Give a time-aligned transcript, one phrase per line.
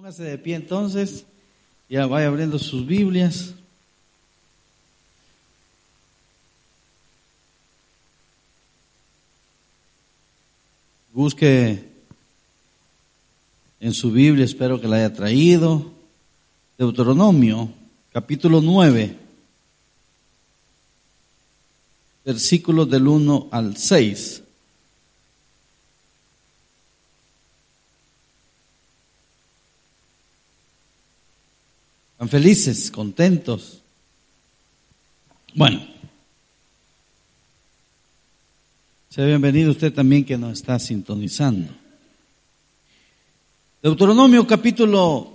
[0.00, 1.26] Póngase de pie entonces,
[1.86, 3.52] ya vaya abriendo sus Biblias.
[11.12, 11.84] Busque
[13.78, 15.92] en su Biblia, espero que la haya traído,
[16.78, 17.70] Deuteronomio,
[18.10, 19.18] capítulo 9,
[22.24, 24.44] versículos del 1 al 6.
[32.20, 33.80] Están felices, contentos.
[35.54, 35.80] Bueno,
[39.08, 41.72] sea bienvenido usted también que nos está sintonizando.
[43.82, 45.32] Deuteronomio capítulo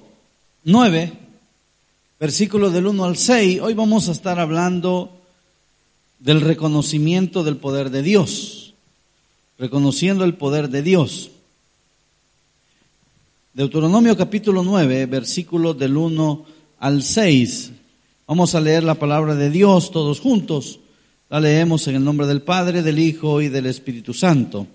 [0.66, 1.12] 9,
[2.20, 3.62] versículo del 1 al 6.
[3.62, 5.10] Hoy vamos a estar hablando
[6.20, 8.76] del reconocimiento del poder de Dios,
[9.58, 11.32] reconociendo el poder de Dios.
[13.56, 17.72] Deuteronomio capítulo 9, versículo del 1 al 6.
[18.28, 20.80] Vamos a leer la palabra de Dios todos juntos.
[21.30, 24.68] La leemos en el nombre del Padre, del Hijo y del Espíritu Santo.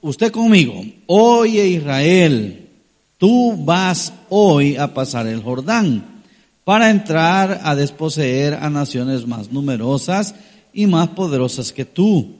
[0.00, 2.68] Usted conmigo, oye Israel,
[3.16, 6.22] tú vas hoy a pasar el Jordán
[6.64, 10.34] para entrar a desposeer a naciones más numerosas
[10.72, 12.36] y más poderosas que tú,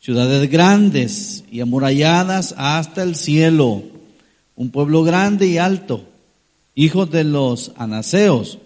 [0.00, 3.82] ciudades grandes y amuralladas hasta el cielo,
[4.56, 6.11] un pueblo grande y alto
[6.74, 8.58] hijos de los anaseos,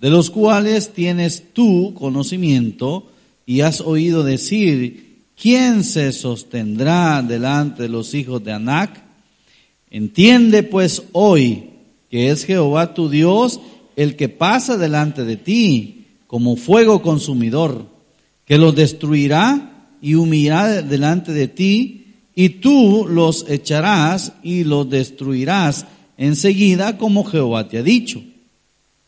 [0.00, 3.10] de los cuales tienes tú conocimiento
[3.46, 9.02] y has oído decir, ¿quién se sostendrá delante de los hijos de Anac?
[9.90, 11.70] Entiende pues hoy
[12.10, 13.60] que es Jehová tu Dios
[13.96, 17.86] el que pasa delante de ti como fuego consumidor,
[18.44, 25.86] que los destruirá y humillará delante de ti, y tú los echarás y los destruirás
[26.18, 28.22] enseguida como Jehová te ha dicho.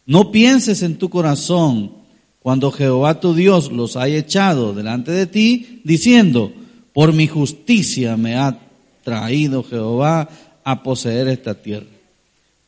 [0.06, 1.92] No pienses en tu corazón
[2.38, 6.52] cuando Jehová tu Dios los haya echado delante de ti, diciendo,
[6.94, 8.58] por mi justicia me ha
[9.04, 10.28] traído Jehová
[10.64, 11.86] a poseer esta tierra.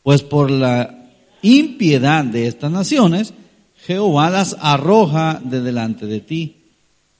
[0.03, 1.09] Pues por la
[1.41, 3.32] impiedad de estas naciones,
[3.86, 6.56] Jehová las arroja de delante de ti.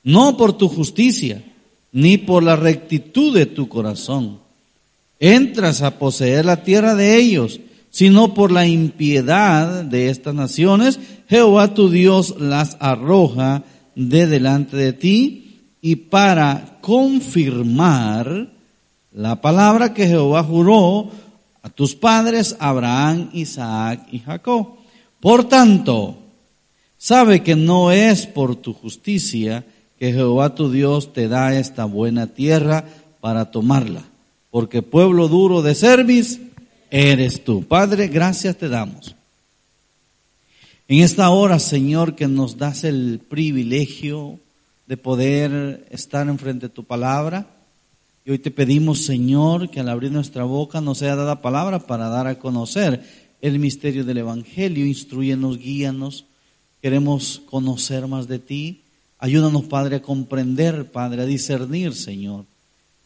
[0.03, 1.43] No por tu justicia,
[1.93, 4.42] ni por la rectitud de tu corazón
[5.23, 7.61] entras a poseer la tierra de ellos,
[7.91, 13.63] sino por la impiedad de estas naciones, Jehová tu Dios las arroja
[13.95, 18.49] de delante de ti y para confirmar
[19.13, 21.11] la palabra que Jehová juró
[21.63, 24.71] a tus padres Abraham, Isaac y Jacob.
[25.21, 26.17] Por tanto,
[26.99, 29.65] sabe que no es por tu justicia
[30.01, 32.87] que Jehová tu Dios te da esta buena tierra
[33.21, 34.03] para tomarla
[34.53, 36.39] porque pueblo duro de cerviz
[36.91, 37.65] eres tú.
[37.65, 39.17] Padre, gracias te damos.
[40.89, 44.39] En esta hora, Señor, que nos das el privilegio
[44.87, 47.47] de poder estar enfrente de tu palabra.
[48.27, 52.09] Y hoy te pedimos, Señor, que al abrir nuestra boca nos sea dada palabra para
[52.09, 53.03] dar a conocer
[53.41, 54.85] el misterio del Evangelio.
[54.85, 56.27] Instruyenos, guíanos.
[56.83, 58.83] Queremos conocer más de ti.
[59.19, 62.45] Ayúdanos, Padre, a comprender, Padre, a discernir, Señor.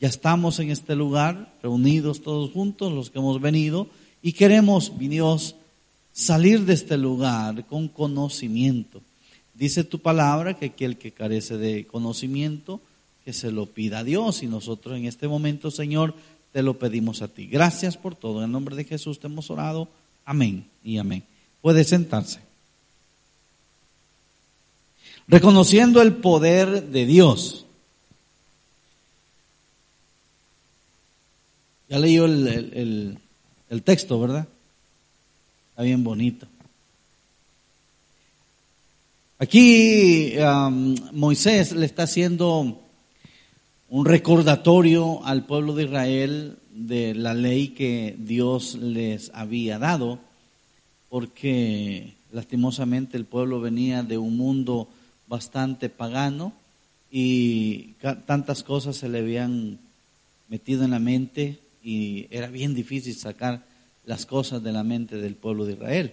[0.00, 3.88] Ya estamos en este lugar, reunidos todos juntos, los que hemos venido,
[4.22, 5.54] y queremos, mi Dios,
[6.12, 9.02] salir de este lugar con conocimiento.
[9.54, 12.80] Dice tu palabra que aquel que carece de conocimiento,
[13.24, 14.42] que se lo pida a Dios.
[14.42, 16.14] Y nosotros en este momento, Señor,
[16.52, 17.46] te lo pedimos a ti.
[17.46, 18.42] Gracias por todo.
[18.42, 19.88] En nombre de Jesús te hemos orado.
[20.24, 21.22] Amén y amén.
[21.60, 22.40] Puede sentarse.
[25.28, 27.65] Reconociendo el poder de Dios.
[31.88, 33.18] Ya leyó el,
[33.68, 34.48] el, texto, ¿verdad?
[35.70, 36.48] Está bien bonito.
[39.38, 40.32] Aquí
[41.12, 42.80] Moisés le está haciendo
[43.88, 50.18] un recordatorio al pueblo de Israel de la ley que Dios les había dado,
[51.08, 54.88] porque lastimosamente el pueblo venía de un mundo
[55.28, 56.52] bastante pagano
[57.12, 57.92] y
[58.26, 59.78] tantas cosas se le habían
[60.48, 63.64] metido en la mente y era bien difícil sacar
[64.04, 66.12] las cosas de la mente del pueblo de Israel.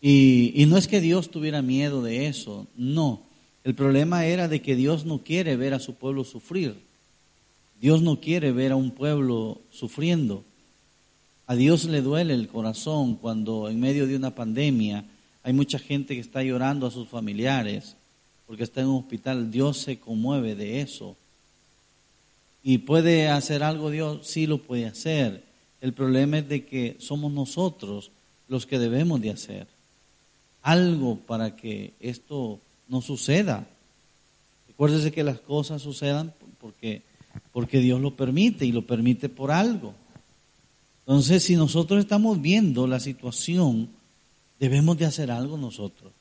[0.00, 3.20] Y, no es que Dios tuviera miedo de eso, no.
[3.64, 6.74] El problema era de que Dios no quiere ver a su pueblo sufrir.
[7.78, 10.42] Dios no quiere ver a un pueblo sufriendo.
[11.46, 15.04] A Dios le duele el corazón cuando en medio de una pandemia
[15.42, 17.94] hay mucha gente que está llorando a sus familiares
[18.46, 19.50] porque está en un hospital.
[19.50, 21.14] Dios se conmueve de eso.
[22.68, 24.26] ¿Y puede hacer algo Dios?
[24.26, 25.44] Sí lo puede hacer.
[25.80, 28.10] El problema es de que somos nosotros
[28.48, 29.68] los que debemos de hacer
[30.62, 32.58] algo para que esto
[32.88, 33.68] no suceda.
[34.66, 37.02] Recuérdese que las cosas sucedan porque,
[37.52, 39.94] porque Dios lo permite y lo permite por algo.
[41.06, 43.90] Entonces, si nosotros estamos viendo la situación,
[44.58, 46.12] debemos de hacer algo nosotros.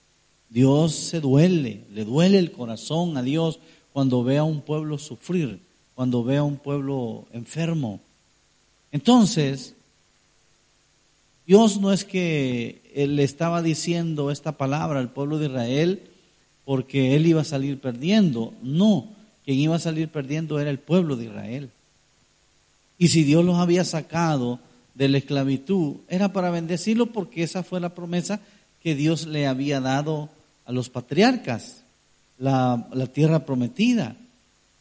[0.51, 3.57] Dios se duele, le duele el corazón a Dios
[3.93, 5.64] cuando ve a un pueblo sufrir,
[5.95, 8.01] cuando ve a un pueblo enfermo.
[8.91, 9.73] Entonces,
[11.47, 16.01] Dios no es que él le estaba diciendo esta palabra al pueblo de Israel
[16.65, 18.53] porque él iba a salir perdiendo.
[18.61, 19.07] No,
[19.45, 21.69] quien iba a salir perdiendo era el pueblo de Israel.
[22.97, 24.59] Y si Dios los había sacado
[24.95, 28.39] de la esclavitud, era para bendecirlo porque esa fue la promesa
[28.81, 30.29] que Dios le había dado
[30.65, 31.83] a los patriarcas,
[32.39, 34.15] la, la tierra prometida.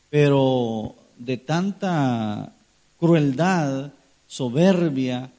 [0.08, 2.54] Pero de tanta
[2.98, 3.92] crueldad,
[4.26, 5.30] soberbia,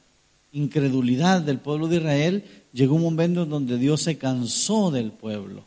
[0.52, 5.64] incredulidad del pueblo de Israel, llegó un momento en donde Dios se cansó del pueblo.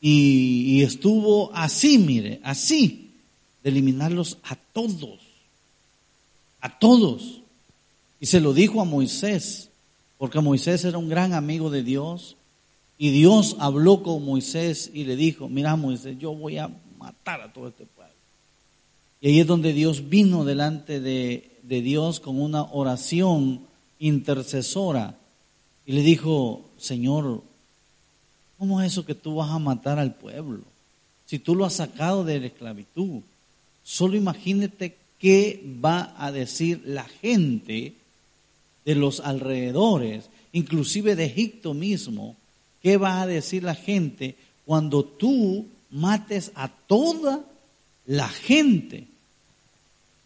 [0.00, 3.10] Y, estuvo así, mire, así,
[3.62, 5.18] de eliminarlos a todos,
[6.60, 7.40] a todos.
[8.20, 9.70] Y se lo dijo a Moisés,
[10.16, 12.36] porque Moisés era un gran amigo de Dios.
[12.96, 17.52] Y Dios habló con Moisés y le dijo, mira Moisés, yo voy a matar a
[17.52, 18.07] todo este pueblo.
[19.20, 23.60] Y ahí es donde Dios vino delante de, de Dios con una oración
[23.98, 25.16] intercesora
[25.86, 27.42] y le dijo, Señor,
[28.58, 30.62] ¿cómo es eso que tú vas a matar al pueblo?
[31.26, 33.22] Si tú lo has sacado de la esclavitud,
[33.82, 37.94] solo imagínate qué va a decir la gente
[38.84, 42.36] de los alrededores, inclusive de Egipto mismo,
[42.82, 47.44] qué va a decir la gente cuando tú mates a toda
[48.06, 49.07] la gente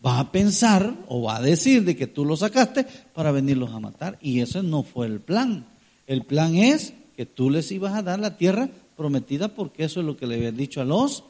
[0.04, 2.84] va a pensar o va a decir de que tú lo sacaste
[3.14, 4.18] para venirlos a matar.
[4.20, 5.66] Y ese no fue el plan.
[6.06, 10.06] El plan es que tú les ibas a dar la tierra prometida porque eso es
[10.06, 11.24] lo que le había dicho a los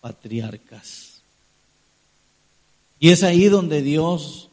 [0.00, 1.22] patriarcas.
[2.98, 4.48] Y es ahí donde Dios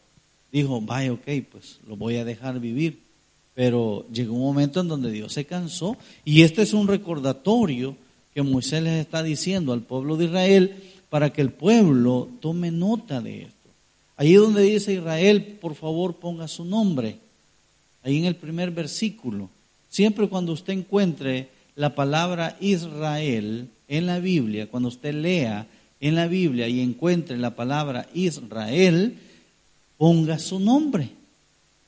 [0.51, 2.99] dijo, vaya, ok, pues lo voy a dejar vivir.
[3.53, 7.95] Pero llegó un momento en donde Dios se cansó y este es un recordatorio
[8.33, 13.19] que Moisés les está diciendo al pueblo de Israel para que el pueblo tome nota
[13.19, 13.60] de esto.
[14.21, 17.17] Ahí donde dice Israel, por favor ponga su nombre.
[18.03, 19.49] Ahí en el primer versículo.
[19.89, 25.65] Siempre cuando usted encuentre la palabra Israel en la Biblia, cuando usted lea
[25.99, 29.17] en la Biblia y encuentre la palabra Israel,
[29.97, 31.09] ponga su nombre,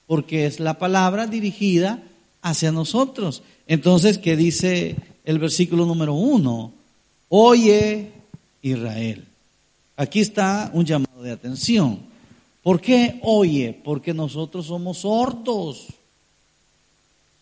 [0.07, 2.01] porque es la palabra dirigida
[2.41, 3.43] hacia nosotros.
[3.67, 6.73] Entonces, ¿qué dice el versículo número uno?
[7.29, 8.09] Oye
[8.63, 9.23] Israel.
[9.95, 12.11] Aquí está un llamado de atención.
[12.63, 13.79] ¿Por qué oye?
[13.83, 15.87] Porque nosotros somos sordos.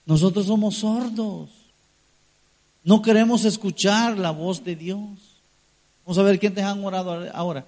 [0.06, 1.50] Nosotros somos sordos.
[2.84, 5.00] No queremos escuchar la voz de Dios.
[6.04, 7.66] Vamos a ver quiénes han orado ahora.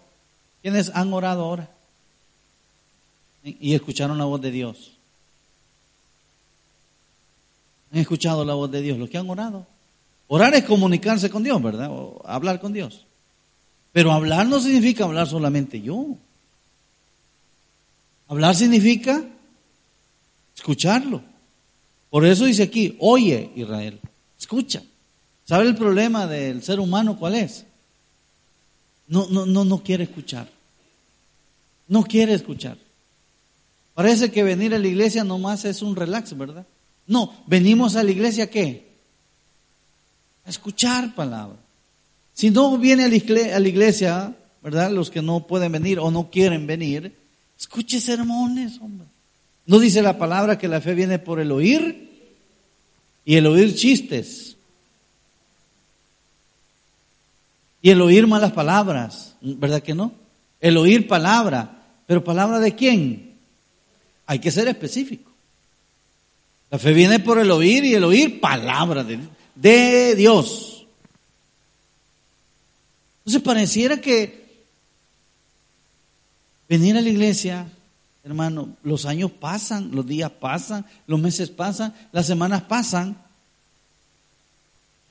[0.63, 1.69] ¿Quiénes han orado ahora?
[3.43, 4.91] Y escucharon la voz de Dios.
[7.91, 9.67] Han escuchado la voz de Dios, los que han orado.
[10.27, 11.89] Orar es comunicarse con Dios, ¿verdad?
[11.91, 13.05] O hablar con Dios.
[13.91, 16.17] Pero hablar no significa hablar solamente yo.
[18.33, 19.23] Hablar significa
[20.55, 21.21] escucharlo.
[22.09, 23.99] Por eso dice aquí, oye Israel,
[24.39, 24.81] escucha.
[25.45, 27.63] ¿Sabe el problema del ser humano cuál es?
[29.07, 30.49] No, no, no, no quiere escuchar.
[31.87, 32.75] No quiere escuchar.
[33.93, 36.65] Parece que venir a la iglesia nomás es un relax, ¿verdad?
[37.05, 38.95] No, venimos a la iglesia ¿qué?
[40.47, 41.59] A escuchar palabra.
[42.33, 44.89] Si no viene a la iglesia, ¿verdad?
[44.89, 47.21] Los que no pueden venir o no quieren venir,
[47.63, 49.07] Escuche sermones, hombre.
[49.65, 52.09] No dice la palabra que la fe viene por el oír
[53.23, 54.57] y el oír chistes.
[57.81, 60.11] Y el oír malas palabras, ¿verdad que no?
[60.59, 63.33] El oír palabra, pero palabra de quién?
[64.25, 65.31] Hay que ser específico.
[66.69, 69.19] La fe viene por el oír y el oír palabra de,
[69.55, 70.85] de Dios.
[73.19, 74.42] Entonces pareciera que
[76.73, 77.67] Venir a la iglesia,
[78.23, 83.15] hermano, los años pasan, los días pasan, los meses pasan, las semanas pasan.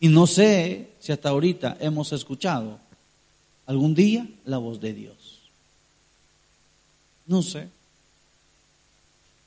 [0.01, 2.81] Y no sé si hasta ahorita hemos escuchado
[3.67, 5.15] algún día la voz de Dios.
[7.29, 7.69] No sé.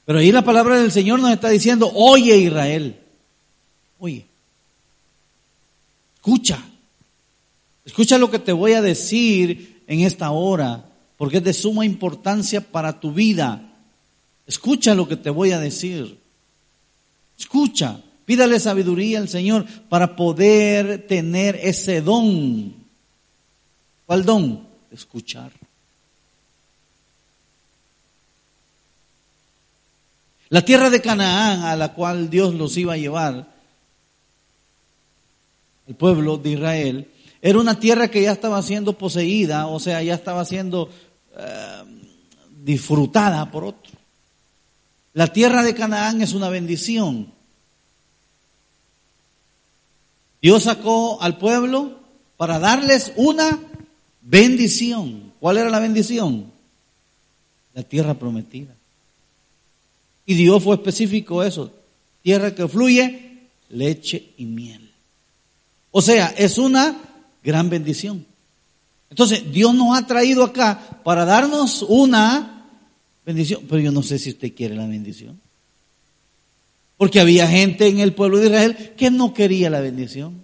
[0.05, 2.97] Pero ahí la palabra del Señor nos está diciendo, oye Israel,
[3.99, 4.25] oye,
[6.15, 6.63] escucha,
[7.83, 12.61] escucha lo que te voy a decir en esta hora porque es de suma importancia
[12.61, 13.73] para tu vida.
[14.47, 16.19] Escucha lo que te voy a decir.
[17.37, 22.73] Escucha, pídale sabiduría al Señor para poder tener ese don.
[24.05, 24.67] ¿Cuál don?
[24.91, 25.51] Escuchar.
[30.49, 33.47] La tierra de Canaán a la cual Dios los iba a llevar,
[35.87, 37.07] el pueblo de Israel,
[37.41, 40.89] era una tierra que ya estaba siendo poseída, o sea, ya estaba siendo
[41.37, 41.83] eh,
[42.63, 43.93] disfrutada por otro.
[45.13, 47.31] La tierra de Canaán es una bendición.
[50.41, 51.99] Dios sacó al pueblo
[52.37, 53.59] para darles una
[54.21, 55.33] bendición.
[55.39, 56.51] ¿Cuál era la bendición?
[57.73, 58.75] La tierra prometida.
[60.25, 61.71] Y Dios fue específico eso.
[62.21, 64.91] Tierra que fluye leche y miel.
[65.91, 66.97] O sea, es una
[67.43, 68.25] gran bendición.
[69.15, 72.65] Entonces, Dios nos ha traído acá para darnos una
[73.25, 73.63] bendición.
[73.65, 75.39] Pero yo no sé si usted quiere la bendición.
[76.97, 80.43] Porque había gente en el pueblo de Israel que no quería la bendición.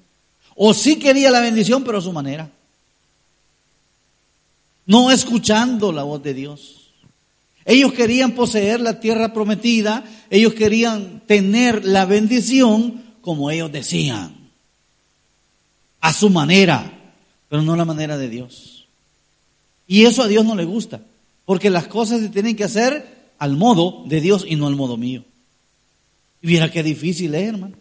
[0.56, 2.50] O sí quería la bendición, pero a su manera.
[4.86, 6.92] No escuchando la voz de Dios.
[7.66, 14.50] Ellos querían poseer la tierra prometida, ellos querían tener la bendición como ellos decían,
[16.00, 17.01] a su manera,
[17.52, 18.86] pero no la manera de Dios.
[19.86, 21.02] Y eso a Dios no le gusta,
[21.44, 24.96] porque las cosas se tienen que hacer al modo de Dios y no al modo
[24.96, 25.26] mío.
[26.42, 27.76] Y mira qué difícil es, hermano.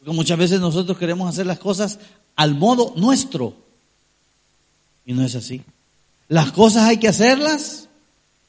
[0.00, 2.00] Porque muchas veces nosotros queremos hacer las cosas
[2.34, 3.54] al modo nuestro.
[5.06, 5.62] Y no es así.
[6.26, 7.88] Las cosas hay que hacerlas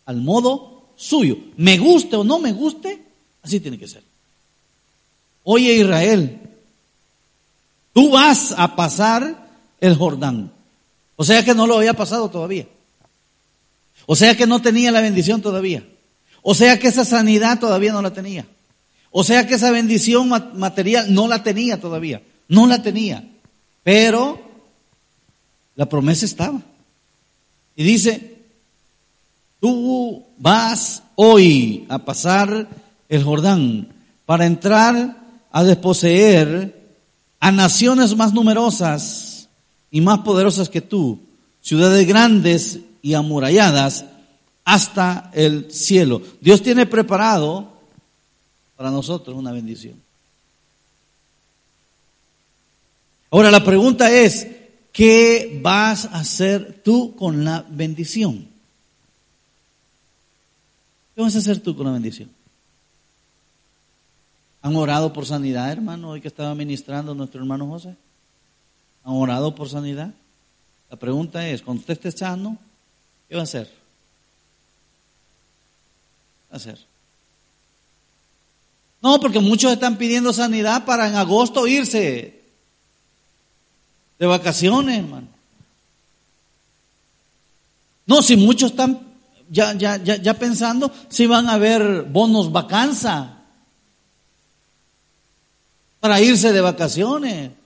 [0.05, 1.37] al modo suyo.
[1.55, 2.99] Me guste o no me guste,
[3.43, 4.01] así tiene que ser.
[5.43, 6.39] Oye Israel,
[7.93, 9.48] tú vas a pasar
[9.81, 10.51] el Jordán.
[11.15, 12.67] O sea que no lo había pasado todavía.
[14.05, 15.83] O sea que no tenía la bendición todavía.
[16.41, 18.45] O sea que esa sanidad todavía no la tenía.
[19.11, 22.21] O sea que esa bendición material no la tenía todavía.
[22.47, 23.27] No la tenía.
[23.83, 24.39] Pero
[25.75, 26.61] la promesa estaba.
[27.75, 28.39] Y dice,
[29.59, 32.67] Tú vas hoy a pasar
[33.09, 33.89] el Jordán
[34.25, 35.17] para entrar
[35.51, 36.95] a desposeer
[37.39, 39.28] a naciones más numerosas
[39.91, 41.19] y más poderosas que tú,
[41.61, 44.05] ciudades grandes y amuralladas
[44.63, 46.21] hasta el cielo.
[46.41, 47.73] Dios tiene preparado
[48.75, 50.01] para nosotros una bendición.
[53.31, 54.47] Ahora la pregunta es,
[54.91, 58.47] ¿qué vas a hacer tú con la bendición?
[61.15, 62.29] ¿Qué vas a hacer tú con la bendición?
[64.61, 67.95] ¿Han orado por sanidad, hermano, hoy que estaba ministrando nuestro hermano José?
[69.09, 70.13] ¿Han por sanidad?
[70.87, 72.57] La pregunta es, cuando usted esté sano,
[73.27, 73.65] ¿qué va a hacer?
[73.65, 73.71] ¿Qué
[76.51, 76.79] va a hacer?
[79.01, 82.39] No, porque muchos están pidiendo sanidad para en agosto irse
[84.19, 85.27] de vacaciones, hermano.
[88.05, 89.07] No, si muchos están
[89.49, 93.37] ya, ya, ya, ya pensando si van a haber bonos vacanza
[95.99, 97.58] para irse de vacaciones.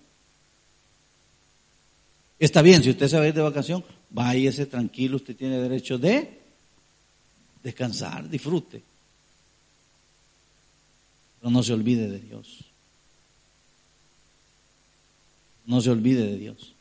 [2.44, 5.98] Está bien, si usted se va a ir de vacación, váyase tranquilo, usted tiene derecho
[5.98, 6.42] de
[7.64, 8.84] descansar, disfrute.
[11.40, 12.66] Pero no se olvide de Dios.
[15.68, 16.74] No se olvide de Dios.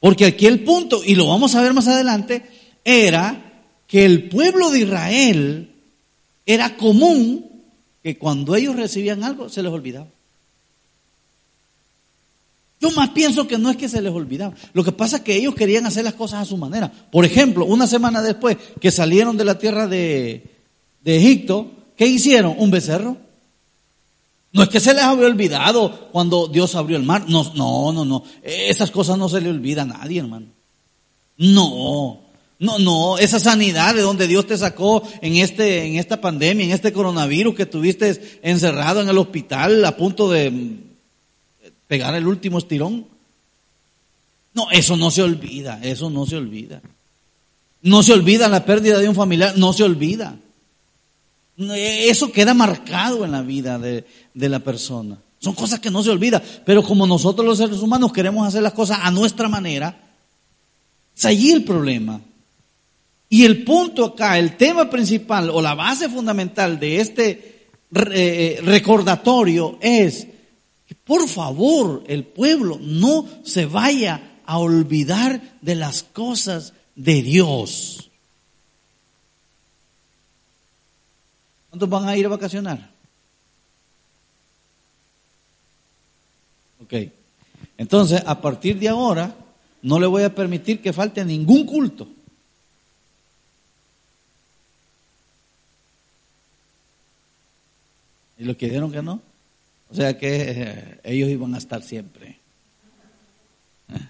[0.00, 2.42] Porque aquí el punto, y lo vamos a ver más adelante,
[2.82, 5.74] era que el pueblo de Israel
[6.46, 7.64] era común
[8.02, 10.08] que cuando ellos recibían algo se les olvidaba.
[12.80, 14.54] Yo más pienso que no es que se les olvidaba.
[14.72, 16.90] Lo que pasa es que ellos querían hacer las cosas a su manera.
[16.90, 20.48] Por ejemplo, una semana después que salieron de la tierra de,
[21.04, 22.54] Egipto, ¿qué hicieron?
[22.56, 23.18] Un becerro.
[24.52, 27.26] No es que se les había olvidado cuando Dios abrió el mar.
[27.28, 28.24] No, no, no, no.
[28.42, 30.46] Esas cosas no se le olvida a nadie, hermano.
[31.36, 32.18] No.
[32.58, 36.72] No, no, esa sanidad de donde Dios te sacó en este, en esta pandemia, en
[36.72, 40.89] este coronavirus que estuviste encerrado en el hospital a punto de
[41.90, 43.04] pegar el último estirón.
[44.54, 46.80] No, eso no se olvida, eso no se olvida.
[47.82, 50.36] No se olvida la pérdida de un familiar, no se olvida.
[51.58, 54.04] Eso queda marcado en la vida de,
[54.34, 55.18] de la persona.
[55.40, 58.72] Son cosas que no se olvidan, pero como nosotros los seres humanos queremos hacer las
[58.72, 60.00] cosas a nuestra manera,
[61.16, 62.20] es allí el problema.
[63.28, 69.76] Y el punto acá, el tema principal o la base fundamental de este eh, recordatorio
[69.80, 70.28] es
[71.10, 78.12] por favor el pueblo no se vaya a olvidar de las cosas de Dios.
[81.68, 82.92] ¿Cuántos van a ir a vacacionar?
[86.80, 86.94] Ok.
[87.76, 89.34] Entonces, a partir de ahora,
[89.82, 92.06] no le voy a permitir que falte ningún culto.
[98.38, 99.20] ¿Y los que dijeron que no?
[99.90, 102.38] O sea que eh, ellos iban a estar siempre.
[103.88, 104.08] ¿Eh?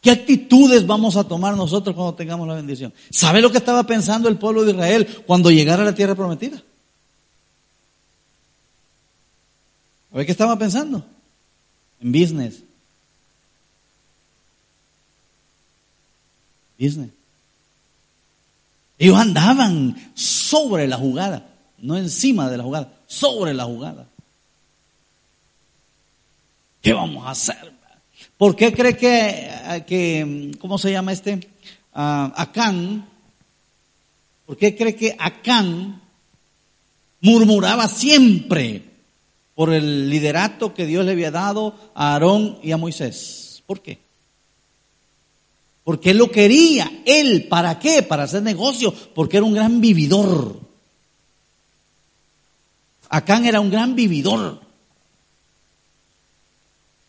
[0.00, 2.92] ¿Qué actitudes vamos a tomar nosotros cuando tengamos la bendición?
[3.10, 6.62] ¿Sabe lo que estaba pensando el pueblo de Israel cuando llegara a la tierra prometida?
[10.10, 11.04] ¿Sabe qué estaba pensando?
[12.00, 12.62] En business.
[16.78, 17.10] Business.
[18.98, 21.44] Ellos andaban sobre la jugada,
[21.82, 24.06] no encima de la jugada sobre la jugada.
[26.80, 27.72] ¿Qué vamos a hacer?
[28.38, 31.34] ¿Por qué cree que, que ¿cómo se llama este?
[31.94, 33.08] Uh, Acán.
[34.46, 36.00] ¿Por qué cree que Acán
[37.20, 38.82] murmuraba siempre
[39.54, 43.62] por el liderato que Dios le había dado a Aarón y a Moisés?
[43.66, 43.98] ¿Por qué?
[45.84, 47.02] Porque él lo quería.
[47.04, 48.02] Él, ¿para qué?
[48.02, 48.94] Para hacer negocio.
[49.14, 50.61] Porque era un gran vividor.
[53.12, 54.58] Acán era un gran vividor.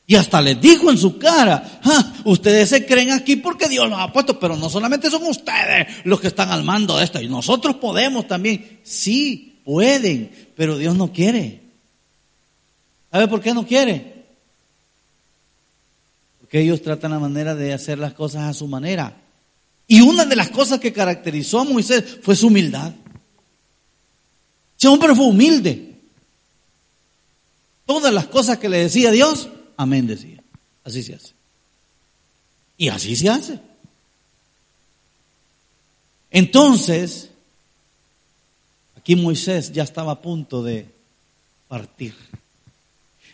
[0.06, 3.98] Y hasta les dijo en su cara, ah, ustedes se creen aquí porque Dios los
[3.98, 7.30] ha puesto, pero no solamente son ustedes los que están al mando de esto, y
[7.30, 8.82] nosotros podemos también.
[8.84, 11.62] Sí, pueden, pero Dios no quiere.
[13.10, 14.26] ¿Sabe por qué no quiere?
[16.42, 19.16] Porque ellos tratan la manera de hacer las cosas a su manera.
[19.88, 22.92] Y una de las cosas que caracterizó a Moisés fue su humildad.
[24.78, 25.93] Ese hombre fue humilde.
[27.86, 30.42] Todas las cosas que le decía Dios, amén decía.
[30.84, 31.34] Así se hace.
[32.78, 33.60] Y así se hace.
[36.32, 37.30] Entonces,
[38.98, 40.88] aquí Moisés ya estaba a punto de
[41.68, 42.16] partir.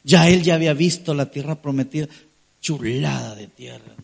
[0.03, 2.07] Ya él ya había visto la tierra prometida,
[2.61, 3.95] chulada de tierra.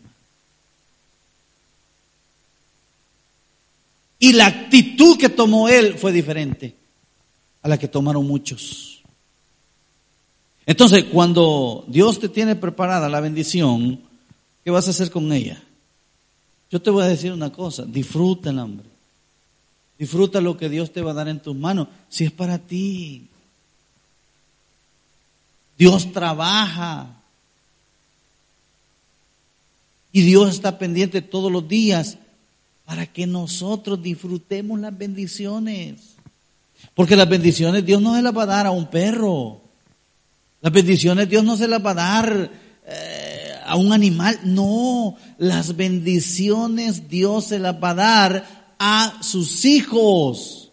[4.18, 6.74] Y la actitud que tomó él fue diferente
[7.62, 8.95] a la que tomaron muchos.
[10.66, 14.00] Entonces, cuando Dios te tiene preparada la bendición,
[14.64, 15.62] ¿qué vas a hacer con ella?
[16.70, 18.88] Yo te voy a decir una cosa, disfruta el hambre.
[19.96, 23.28] Disfruta lo que Dios te va a dar en tus manos, si es para ti.
[25.78, 27.06] Dios trabaja.
[30.12, 32.18] Y Dios está pendiente todos los días
[32.84, 36.16] para que nosotros disfrutemos las bendiciones.
[36.94, 39.65] Porque las bendiciones Dios no se las va a dar a un perro.
[40.60, 42.50] Las bendiciones Dios no se las va a dar
[42.86, 49.64] eh, a un animal, no, las bendiciones Dios se las va a dar a sus
[49.64, 50.70] hijos,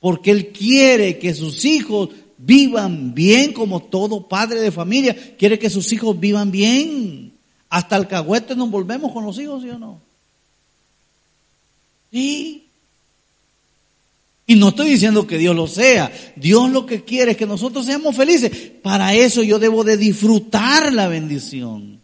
[0.00, 5.70] porque Él quiere que sus hijos vivan bien como todo padre de familia, quiere que
[5.70, 7.32] sus hijos vivan bien.
[7.68, 10.00] Hasta el cagüete nos volvemos con los hijos, ¿sí o no?
[12.12, 12.65] Sí.
[14.46, 16.12] Y no estoy diciendo que Dios lo sea.
[16.36, 18.52] Dios lo que quiere es que nosotros seamos felices.
[18.82, 22.00] Para eso yo debo de disfrutar la bendición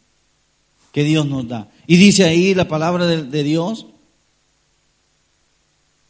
[0.91, 1.69] que Dios nos da.
[1.87, 3.87] Y dice ahí la palabra de, Dios.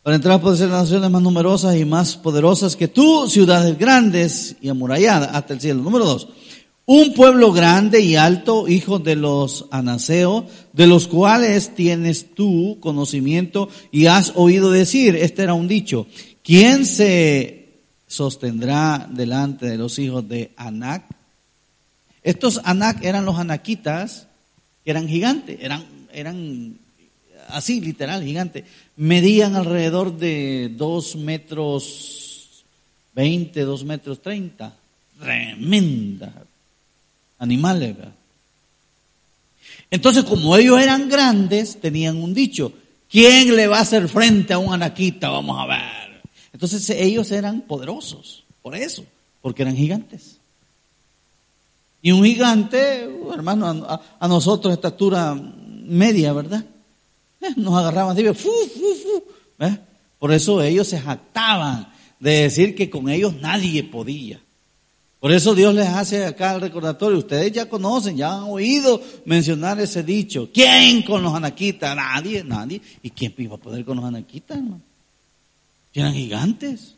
[0.03, 4.57] Para entrar por ser las naciones más numerosas y más poderosas que tú, ciudades grandes
[4.63, 5.83] y amuralladas hasta el cielo.
[5.83, 6.29] Número dos.
[6.85, 13.69] Un pueblo grande y alto, hijo de los anaseos, de los cuales tienes tú conocimiento
[13.93, 16.09] y has oído decir, este era un dicho,
[16.43, 17.69] ¿quién se
[18.09, 21.05] sostendrá delante de los hijos de Anac?
[22.25, 24.27] Estos Anac eran los anaquitas,
[24.85, 26.79] que eran gigantes, eran, eran
[27.49, 28.65] así, literal, gigantes.
[28.97, 32.65] Medían alrededor de dos metros
[33.15, 34.75] veinte, dos metros treinta.
[35.21, 36.33] Tremenda
[37.43, 37.97] animales.
[39.91, 42.73] Entonces, como ellos eran grandes, tenían un dicho,
[43.11, 45.29] ¿quién le va a hacer frente a un anaquita?
[45.29, 46.23] Vamos a ver.
[46.53, 49.05] Entonces ellos eran poderosos, por eso,
[49.43, 50.39] porque eran gigantes.
[52.01, 53.87] Y un gigante, hermano,
[54.19, 56.65] a, nosotros estatura media, ¿verdad?
[57.41, 58.51] Eh, nos agarraban así, fu,
[60.19, 64.41] Por eso ellos se jactaban de decir que con ellos nadie podía.
[65.23, 67.17] Por eso Dios les hace acá el recordatorio.
[67.17, 70.51] Ustedes ya conocen, ya han oído mencionar ese dicho.
[70.53, 71.95] ¿Quién con los anaquitas?
[71.95, 72.81] Nadie, nadie.
[73.05, 74.81] ¿Y quién iba a poder con los anaquitas, hermano?
[75.95, 76.97] Eran gigantes.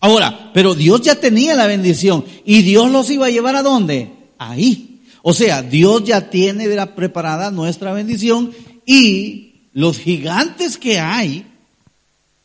[0.00, 2.24] Ahora, pero Dios ya tenía la bendición.
[2.44, 4.10] ¿Y Dios los iba a llevar a dónde?
[4.36, 5.02] Ahí.
[5.22, 8.50] O sea, Dios ya tiene preparada nuestra bendición
[8.84, 11.46] y los gigantes que hay,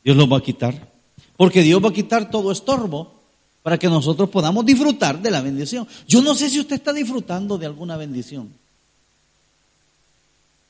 [0.04, 0.94] Dios los va a quitar.
[1.38, 3.15] Porque Dios va a quitar todo estorbo
[3.66, 5.88] para que nosotros podamos disfrutar de la bendición.
[6.08, 8.54] Yo no sé si usted está disfrutando de alguna bendición.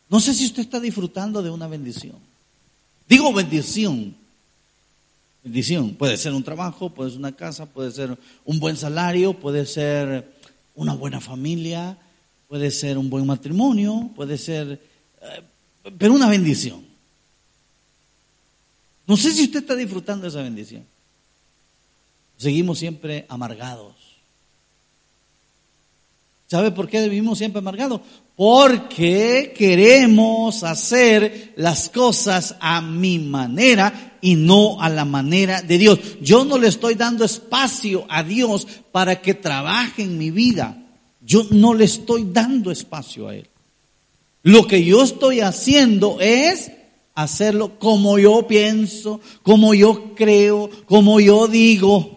[0.08, 2.16] No sé si usted está disfrutando de una bendición.
[3.10, 4.16] Digo bendición.
[5.44, 5.96] Bendición.
[5.96, 10.34] Puede ser un trabajo, puede ser una casa, puede ser un buen salario, puede ser
[10.74, 11.98] una buena familia,
[12.48, 14.82] puede ser un buen matrimonio, puede ser,
[15.22, 15.42] eh,
[15.98, 16.82] pero una bendición.
[19.06, 20.95] No sé si usted está disfrutando de esa bendición.
[22.38, 23.94] Seguimos siempre amargados.
[26.48, 28.02] ¿Sabe por qué vivimos siempre amargados?
[28.36, 36.00] Porque queremos hacer las cosas a mi manera y no a la manera de Dios.
[36.22, 40.78] Yo no le estoy dando espacio a Dios para que trabaje en mi vida.
[41.22, 43.48] Yo no le estoy dando espacio a Él.
[44.44, 46.72] Lo que yo estoy haciendo es
[47.16, 52.15] hacerlo como yo pienso, como yo creo, como yo digo.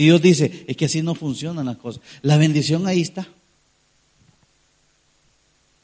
[0.00, 2.00] Y Dios dice, es que así no funcionan las cosas.
[2.22, 3.28] La bendición ahí está.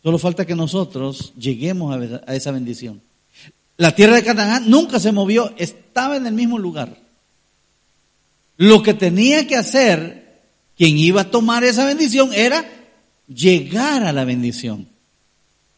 [0.03, 1.95] Solo falta que nosotros lleguemos
[2.27, 3.03] a esa bendición.
[3.77, 6.97] La tierra de Canaán nunca se movió, estaba en el mismo lugar.
[8.57, 10.41] Lo que tenía que hacer
[10.79, 12.65] quien iba a tomar esa bendición era
[13.29, 14.89] llegar a la bendición.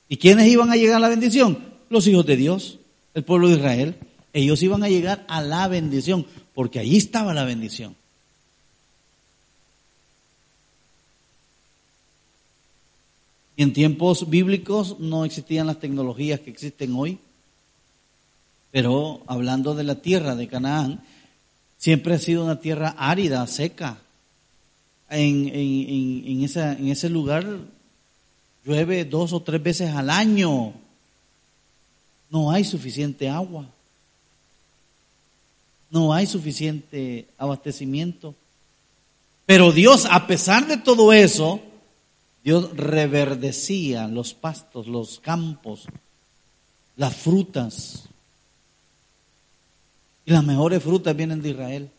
[0.09, 1.59] ¿Y quiénes iban a llegar a la bendición?
[1.90, 2.79] Los hijos de Dios,
[3.14, 3.96] el pueblo de Israel.
[4.33, 6.24] Ellos iban a llegar a la bendición,
[6.55, 7.96] porque allí estaba la bendición.
[13.58, 17.18] En tiempos bíblicos no existían las tecnologías que existen hoy.
[18.70, 21.02] Pero hablando de la tierra de Canaán,
[21.76, 23.98] siempre ha sido una tierra árida, seca.
[25.10, 27.58] En, en, en ese lugar
[28.64, 30.72] llueve dos o tres veces al año.
[32.30, 33.66] No hay suficiente agua.
[35.90, 38.36] No hay suficiente abastecimiento.
[39.46, 41.60] Pero Dios, a pesar de todo eso,
[42.48, 45.84] Dios reverdecía los pastos, los campos,
[46.96, 48.04] las frutas.
[50.24, 51.90] Y las mejores frutas vienen de Israel.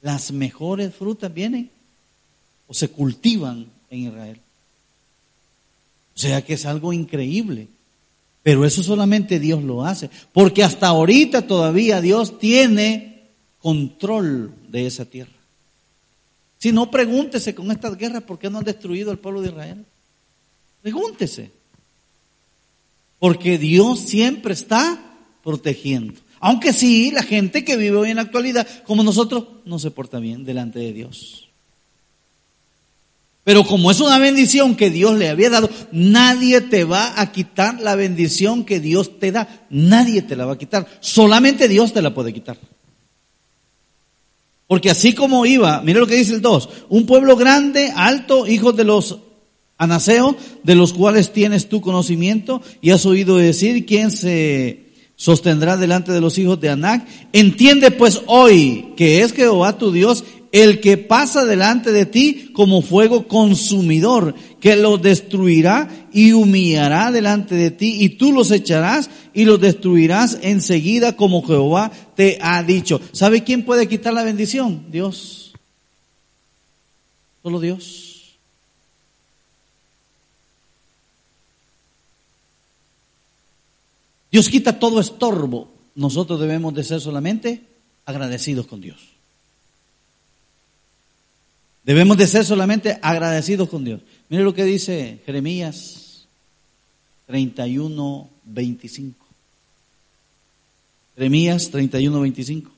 [0.00, 1.72] Las mejores frutas vienen
[2.68, 4.40] o se cultivan en Israel.
[6.14, 7.66] O sea que es algo increíble.
[8.44, 10.08] Pero eso solamente Dios lo hace.
[10.32, 13.24] Porque hasta ahorita todavía Dios tiene
[13.58, 15.41] control de esa tierra.
[16.62, 19.84] Si no, pregúntese con estas guerras por qué no han destruido al pueblo de Israel.
[20.80, 21.50] Pregúntese.
[23.18, 24.96] Porque Dios siempre está
[25.42, 26.20] protegiendo.
[26.38, 30.20] Aunque sí, la gente que vive hoy en la actualidad, como nosotros, no se porta
[30.20, 31.48] bien delante de Dios.
[33.42, 37.80] Pero como es una bendición que Dios le había dado, nadie te va a quitar
[37.80, 39.66] la bendición que Dios te da.
[39.68, 40.86] Nadie te la va a quitar.
[41.00, 42.56] Solamente Dios te la puede quitar.
[44.72, 48.74] Porque así como iba, mire lo que dice el 2, un pueblo grande, alto, hijos
[48.74, 49.18] de los
[49.76, 56.10] anaseos, de los cuales tienes tu conocimiento y has oído decir quién se sostendrá delante
[56.10, 57.06] de los hijos de Anac.
[57.34, 62.82] Entiende pues hoy que es Jehová tu Dios el que pasa delante de ti como
[62.82, 69.46] fuego consumidor, que los destruirá y humillará delante de ti, y tú los echarás y
[69.46, 73.00] los destruirás enseguida como Jehová te ha dicho.
[73.12, 74.86] ¿Sabe quién puede quitar la bendición?
[74.90, 75.52] Dios.
[77.42, 78.36] Solo Dios.
[84.30, 85.72] Dios quita todo estorbo.
[85.94, 87.62] Nosotros debemos de ser solamente
[88.04, 89.11] agradecidos con Dios.
[91.84, 94.00] Debemos de ser solamente agradecidos con Dios.
[94.28, 96.26] Mire lo que dice Jeremías
[97.26, 99.26] 31, 25.
[101.16, 102.70] Jeremías 31, 25.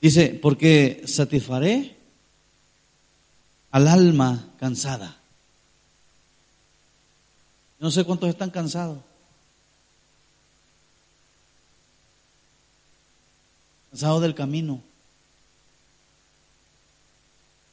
[0.00, 1.96] Dice, porque satisfaré
[3.72, 5.16] al alma cansada.
[7.80, 8.98] No sé cuántos están cansados.
[13.96, 14.82] Cansado del camino,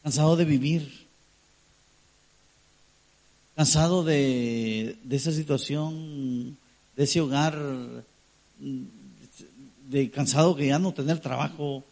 [0.04, 1.06] cansado de vivir,
[3.58, 6.58] cansado de, esa situación,
[6.96, 7.60] de ese hogar,
[9.90, 11.84] de cansado que ya no tener trabajo,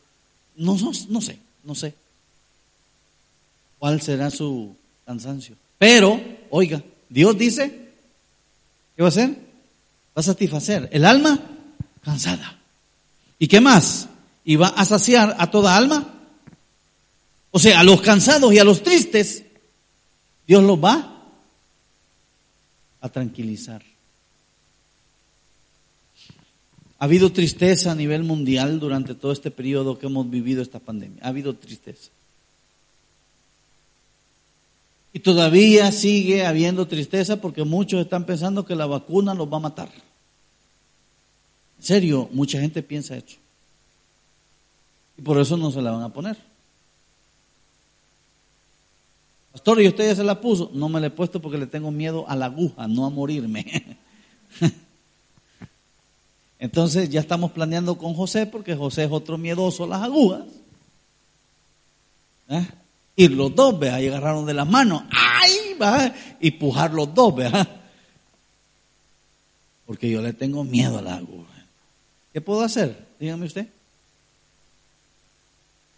[0.55, 1.93] no, no, no sé, no sé
[3.79, 4.73] cuál será su
[5.05, 5.57] cansancio.
[5.77, 7.89] Pero, oiga, Dios dice,
[8.95, 9.31] ¿qué va a hacer?
[9.31, 11.37] Va a satisfacer el alma
[12.01, 12.57] cansada.
[13.37, 14.07] ¿Y qué más?
[14.43, 16.13] Y va a saciar a toda alma.
[17.51, 19.43] O sea, a los cansados y a los tristes,
[20.47, 21.21] Dios los va
[23.01, 23.83] a tranquilizar.
[26.99, 31.23] Ha habido tristeza a nivel mundial durante todo este periodo que hemos vivido esta pandemia.
[31.23, 32.11] Ha habido tristeza.
[35.13, 39.61] Y todavía sigue habiendo tristeza porque muchos están pensando que la vacuna los va a
[39.61, 39.89] matar.
[41.79, 43.37] En serio, mucha gente piensa eso.
[45.23, 46.37] Por eso no se la van a poner.
[49.51, 50.71] Pastor, ¿y usted ya se la puso?
[50.73, 53.97] No me la he puesto porque le tengo miedo a la aguja, no a morirme.
[56.59, 60.43] Entonces ya estamos planeando con José, porque José es otro miedoso a las agujas.
[62.49, 62.67] ¿Eh?
[63.15, 65.03] Y los dos, vea, y agarraron de las manos.
[65.11, 65.75] ¡Ay!
[65.81, 67.81] Va, y pujar los dos, vea.
[69.85, 71.51] Porque yo le tengo miedo a la aguja.
[72.31, 73.07] ¿Qué puedo hacer?
[73.19, 73.67] Dígame usted.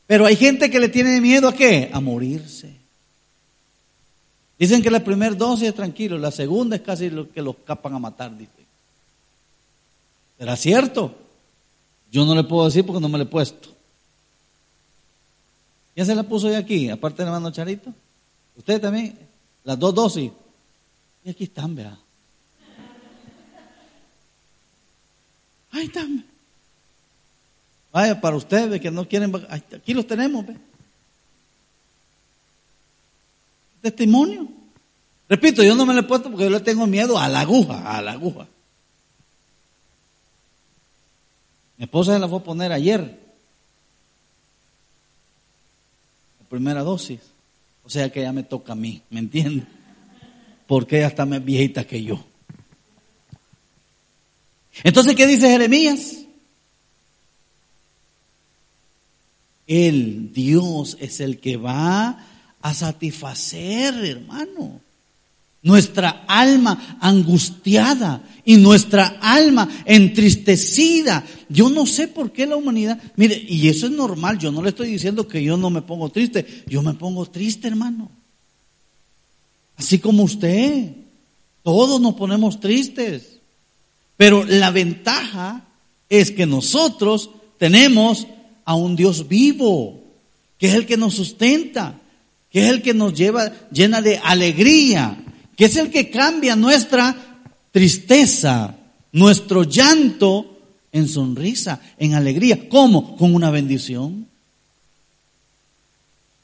[0.08, 1.90] Pero hay gente que le tiene miedo a qué?
[1.94, 2.74] A morirse.
[4.60, 7.96] Dicen que la primera dosis es tranquilo, la segunda es casi lo que los capan
[7.96, 8.52] a matar, dice.
[10.38, 11.16] ¿Será cierto?
[12.12, 13.70] Yo no le puedo decir porque no me le he puesto.
[15.94, 16.90] ¿Quién se la puso hoy aquí?
[16.90, 17.94] Aparte del hermano Charito.
[18.56, 19.18] ¿Usted también?
[19.64, 20.32] Las dos dosis.
[21.24, 21.98] Y aquí están, vea.
[25.72, 26.33] Ahí están.
[27.94, 30.58] Vaya, para ustedes que no quieren, aquí los tenemos, ve.
[33.84, 34.48] Testimonio.
[35.30, 37.96] Repito, yo no me le he puesto porque yo le tengo miedo a la aguja,
[37.96, 38.48] a la aguja.
[41.78, 43.02] Mi esposa se la fue a poner ayer.
[46.40, 47.20] La primera dosis.
[47.84, 49.66] O sea que ya me toca a mí, ¿me entiende?
[50.66, 52.26] Porque ella está más viejita que yo.
[54.84, 56.24] Entonces, ¿qué dice Jeremías?
[59.68, 62.26] El Dios es el que va
[62.62, 64.84] a satisfacer, hermano
[65.64, 71.26] nuestra alma angustiada y nuestra alma entristecida.
[71.50, 74.70] Yo no sé por qué la humanidad, mire, y eso es normal, yo no le
[74.70, 78.12] estoy diciendo que yo no me pongo triste, yo me pongo triste, hermano.
[79.78, 80.92] Así como usted,
[81.64, 83.40] todos nos ponemos tristes.
[84.18, 85.66] Pero la ventaja
[86.10, 88.28] es que nosotros tenemos
[88.66, 90.02] a un Dios vivo,
[90.58, 92.00] que es el que nos sustenta,
[92.52, 95.18] que es el que nos lleva llena de alegría,
[95.56, 97.16] que es el que cambia nuestra
[97.72, 98.76] tristeza,
[99.12, 100.60] nuestro llanto
[100.92, 102.70] en sonrisa, en alegría.
[102.70, 103.18] ¿Cómo?
[103.18, 104.28] Con una bendición.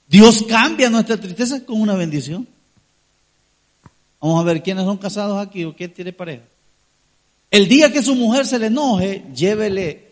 [0.07, 2.47] Dios cambia nuestra tristeza con una bendición.
[4.19, 6.43] Vamos a ver quiénes son casados aquí o quién tiene pareja.
[7.51, 10.08] El día que su mujer se le enoje, llévele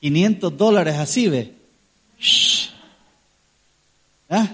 [0.00, 1.52] 500 dólares así, ve.
[4.28, 4.48] ¿Ah?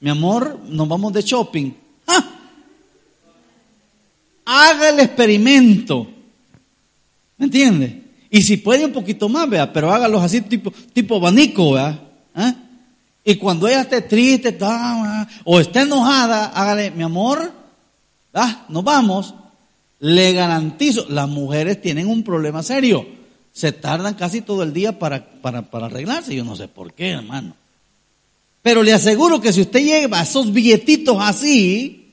[0.00, 1.72] Mi amor, nos vamos de shopping.
[2.06, 2.34] ¡Ah!
[4.44, 6.06] haga el experimento.
[7.38, 8.02] ¿Me entiende?
[8.30, 12.00] Y si puede un poquito más, vea, pero hágalos así tipo, tipo abanico, vea.
[12.34, 12.54] ¿Ah?
[13.24, 14.56] Y cuando ella esté triste
[15.44, 17.52] o esté enojada, hágale, mi amor,
[18.34, 18.66] ¿ah?
[18.68, 19.34] nos vamos.
[20.00, 23.06] Le garantizo, las mujeres tienen un problema serio.
[23.54, 26.34] Se tardan casi todo el día para, para, para arreglarse.
[26.34, 27.54] Yo no sé por qué, hermano.
[28.62, 32.12] Pero le aseguro que si usted lleva esos billetitos así,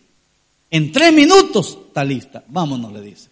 [0.70, 2.44] en tres minutos está lista.
[2.48, 3.30] Vámonos, le dice.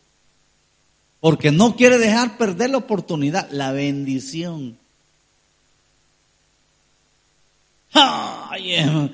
[1.20, 4.78] Porque no quiere dejar perder la oportunidad, la bendición.
[7.92, 9.10] Ay, eh.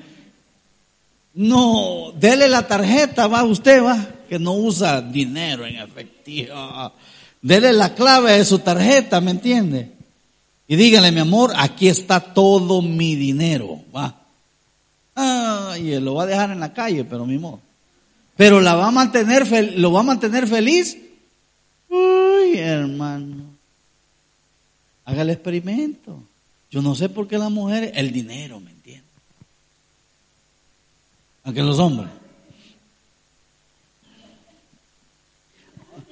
[1.34, 6.54] no, dele la tarjeta, va usted, va, que no usa dinero en efectivo.
[7.42, 9.92] Dele la clave de su tarjeta, ¿me entiende?
[10.68, 14.14] Y dígale, mi amor, aquí está todo mi dinero, va.
[15.14, 17.60] Ay, él lo va a dejar en la calle, pero mi amor
[18.36, 19.46] pero la va a mantener,
[19.78, 20.98] lo va a mantener feliz.
[21.88, 23.44] Uy, hermano,
[25.06, 26.22] haga el experimento.
[26.70, 29.06] Yo no sé por qué las mujeres, el dinero, ¿me entiende?
[31.44, 32.10] Aunque los hombres.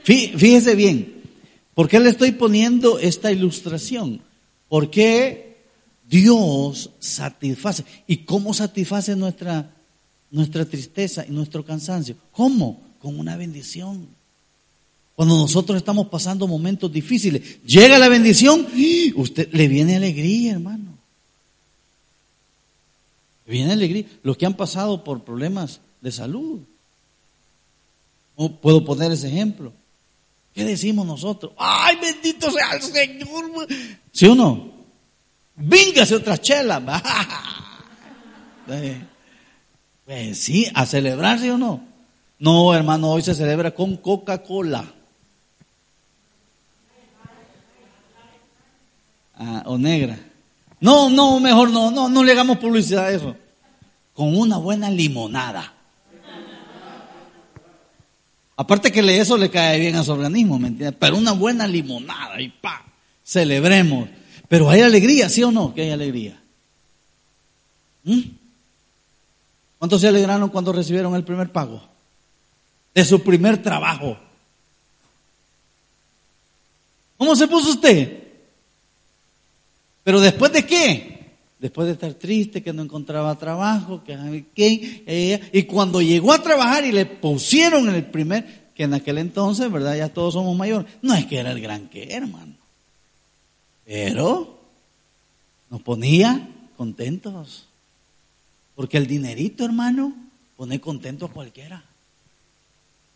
[0.02, 1.13] Fíjese bien,
[1.74, 4.20] ¿por qué le estoy poniendo esta ilustración?
[4.68, 5.56] Porque
[6.08, 7.84] Dios satisface.
[8.06, 9.70] ¿Y cómo satisface nuestra
[10.34, 12.16] nuestra tristeza y nuestro cansancio.
[12.32, 12.80] ¿Cómo?
[13.00, 14.08] Con una bendición.
[15.14, 18.66] Cuando nosotros estamos pasando momentos difíciles, llega la bendición,
[19.14, 20.98] usted le viene alegría, hermano.
[23.46, 24.06] Le viene alegría.
[24.24, 26.58] Los que han pasado por problemas de salud.
[28.60, 29.72] puedo poner ese ejemplo.
[30.54, 31.52] ¿Qué decimos nosotros?
[31.58, 33.66] ¡Ay, bendito sea el Señor!
[34.12, 34.70] ¿Sí o no?
[35.56, 36.80] Víngase otra chela.
[40.06, 41.80] Pues sí, a celebrarse o no.
[42.38, 44.84] No, hermano, hoy se celebra con Coca-Cola.
[49.36, 50.18] Ah, o negra.
[50.80, 53.34] No, no, mejor no, no, no le hagamos publicidad a eso.
[54.12, 55.72] Con una buena limonada.
[58.56, 60.96] Aparte que eso le cae bien a su organismo, ¿me entiendes?
[60.98, 62.84] Pero una buena limonada y pa,
[63.24, 64.08] celebremos.
[64.48, 65.74] Pero hay alegría, ¿sí o no?
[65.74, 66.40] Que hay alegría.
[68.04, 68.20] ¿Mm?
[69.78, 71.82] ¿Cuántos se alegraron cuando recibieron el primer pago?
[72.94, 74.16] De su primer trabajo.
[77.16, 78.22] ¿Cómo se puso usted?
[80.04, 81.13] Pero después de qué?
[81.58, 86.84] Después de estar triste, que no encontraba trabajo, que qué, y cuando llegó a trabajar
[86.84, 89.96] y le pusieron el primer, que en aquel entonces, ¿verdad?
[89.96, 90.92] Ya todos somos mayores.
[91.00, 92.54] No es que era el gran que, hermano.
[93.84, 94.58] Pero
[95.70, 97.66] nos ponía contentos.
[98.74, 100.12] Porque el dinerito, hermano,
[100.56, 101.84] pone contento a cualquiera.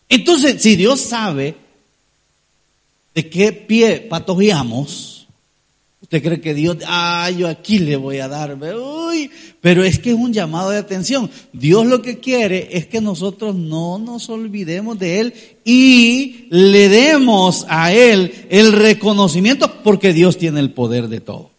[0.09, 1.57] Entonces, si Dios sabe
[3.14, 5.17] de qué pie patojeamos,
[6.01, 9.31] Usted cree que Dios, ah, yo aquí le voy a dar, uy,
[9.61, 11.29] pero es que es un llamado de atención.
[11.53, 15.35] Dios lo que quiere es que nosotros no nos olvidemos de Él
[15.65, 21.51] y le demos a Él el reconocimiento porque Dios tiene el poder de todo.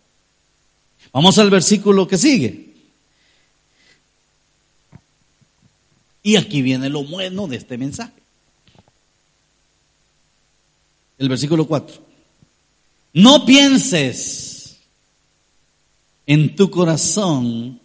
[1.11, 2.69] Vamos al versículo que sigue.
[6.23, 8.13] Y aquí viene lo bueno de este mensaje.
[11.17, 12.08] El versículo 4.
[13.13, 14.77] No pienses
[16.25, 17.79] en tu corazón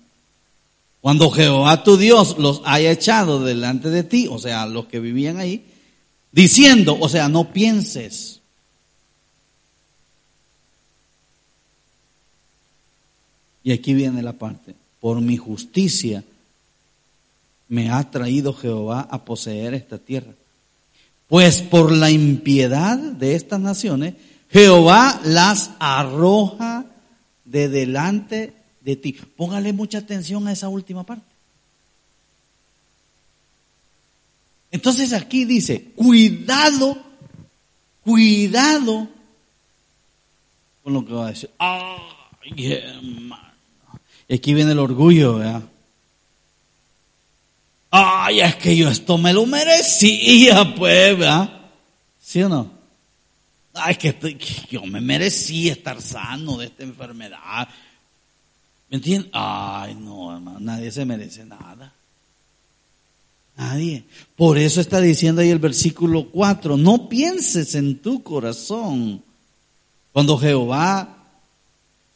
[1.01, 5.39] cuando Jehová tu Dios los haya echado delante de ti, o sea, los que vivían
[5.39, 5.65] ahí,
[6.33, 8.41] diciendo, o sea, no pienses.
[13.63, 16.25] Y aquí viene la parte, por mi justicia
[17.69, 20.33] me ha traído Jehová a poseer esta tierra.
[21.29, 24.15] Pues por la impiedad de estas naciones,
[24.55, 26.85] Jehová las arroja
[27.45, 29.13] de delante de ti.
[29.13, 31.27] Póngale mucha atención a esa última parte.
[34.71, 36.97] Entonces aquí dice, cuidado,
[38.05, 39.09] cuidado
[40.85, 41.51] con lo que va a decir.
[41.59, 43.43] Ay, hermano.
[44.29, 45.65] Y aquí viene el orgullo, ¿verdad?
[47.91, 51.73] Ay, es que yo esto me lo merecía, pues, ¿verdad?
[52.21, 52.74] ¿Sí o no?
[53.75, 54.39] Ay, que,
[54.71, 57.69] yo me merecí estar sano de esta enfermedad.
[58.89, 59.31] ¿Me entiendes?
[59.33, 61.93] Ay, no, hermano, nadie se merece nada.
[63.57, 64.05] Nadie.
[64.37, 69.23] Por eso está diciendo ahí el versículo 4, no pienses en tu corazón
[70.13, 71.17] cuando Jehová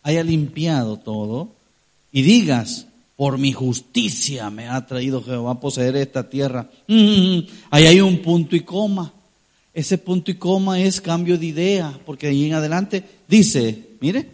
[0.02, 1.50] haya limpiado todo
[2.12, 6.70] y digas, por mi justicia me ha traído Jehová a poseer esta tierra.
[6.86, 7.40] Mm,
[7.70, 9.12] ahí hay un punto y coma.
[9.78, 14.28] Ese punto y coma es cambio de idea, porque ahí en adelante dice, mire,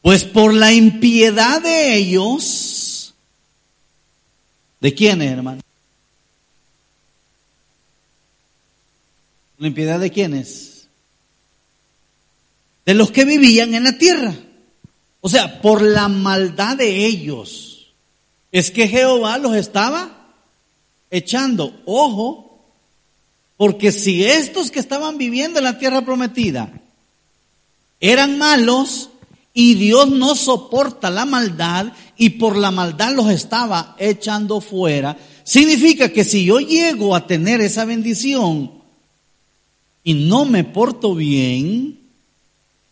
[0.00, 3.12] pues por la impiedad de ellos,
[4.78, 5.60] ¿de quiénes, hermano?
[9.58, 10.86] ¿La impiedad de quiénes?
[12.86, 14.36] De los que vivían en la tierra.
[15.20, 17.88] O sea, por la maldad de ellos.
[18.52, 20.28] Es que Jehová los estaba
[21.10, 21.82] echando.
[21.86, 22.49] Ojo,
[23.60, 26.72] porque si estos que estaban viviendo en la tierra prometida
[28.00, 29.10] eran malos
[29.52, 36.08] y Dios no soporta la maldad y por la maldad los estaba echando fuera, significa
[36.08, 38.72] que si yo llego a tener esa bendición
[40.04, 41.98] y no me porto bien,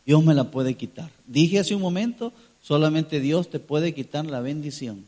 [0.04, 1.10] Dios me la puede quitar.
[1.26, 2.30] Dije hace un momento,
[2.62, 5.06] solamente Dios te puede quitar la bendición.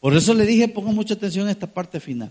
[0.00, 2.30] Por eso le dije, ponga mucha atención a esta parte final.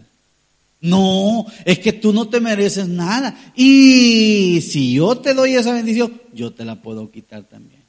[0.82, 3.54] No, es que tú no te mereces nada.
[3.56, 7.82] Y si yo te doy esa bendición, yo te la puedo quitar también.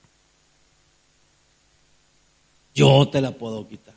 [2.75, 3.95] Yo te la puedo quitar.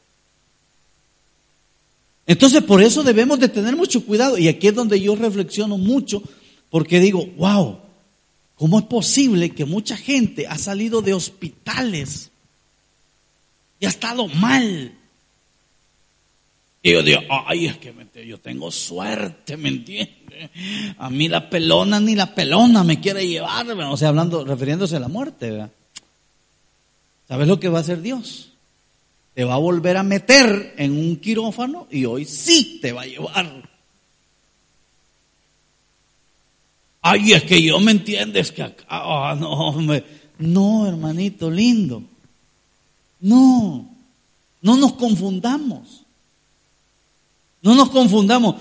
[2.26, 4.38] Entonces por eso debemos de tener mucho cuidado.
[4.38, 6.22] Y aquí es donde yo reflexiono mucho,
[6.70, 7.80] porque digo, wow,
[8.56, 12.30] ¿cómo es posible que mucha gente ha salido de hospitales
[13.80, 14.99] y ha estado mal?
[16.82, 17.94] Y yo digo, ay, es que
[18.26, 20.16] yo tengo suerte, ¿me entiendes?
[20.98, 25.02] A mí la pelona ni la pelona me quiere llevar, o sea, hablando, refiriéndose a
[25.02, 25.72] la muerte, ¿verdad?
[27.28, 28.54] ¿Sabes lo que va a hacer Dios?
[29.34, 33.06] Te va a volver a meter en un quirófano y hoy sí te va a
[33.06, 33.70] llevar.
[37.02, 39.76] Ay, es que yo me entiendes que acá, ah, no,
[40.40, 42.04] No, hermanito lindo.
[43.20, 43.90] No,
[44.62, 46.04] no nos confundamos.
[47.62, 48.56] No nos confundamos.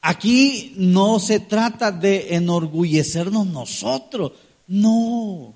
[0.00, 4.32] Aquí no se trata de enorgullecernos nosotros.
[4.66, 5.54] No.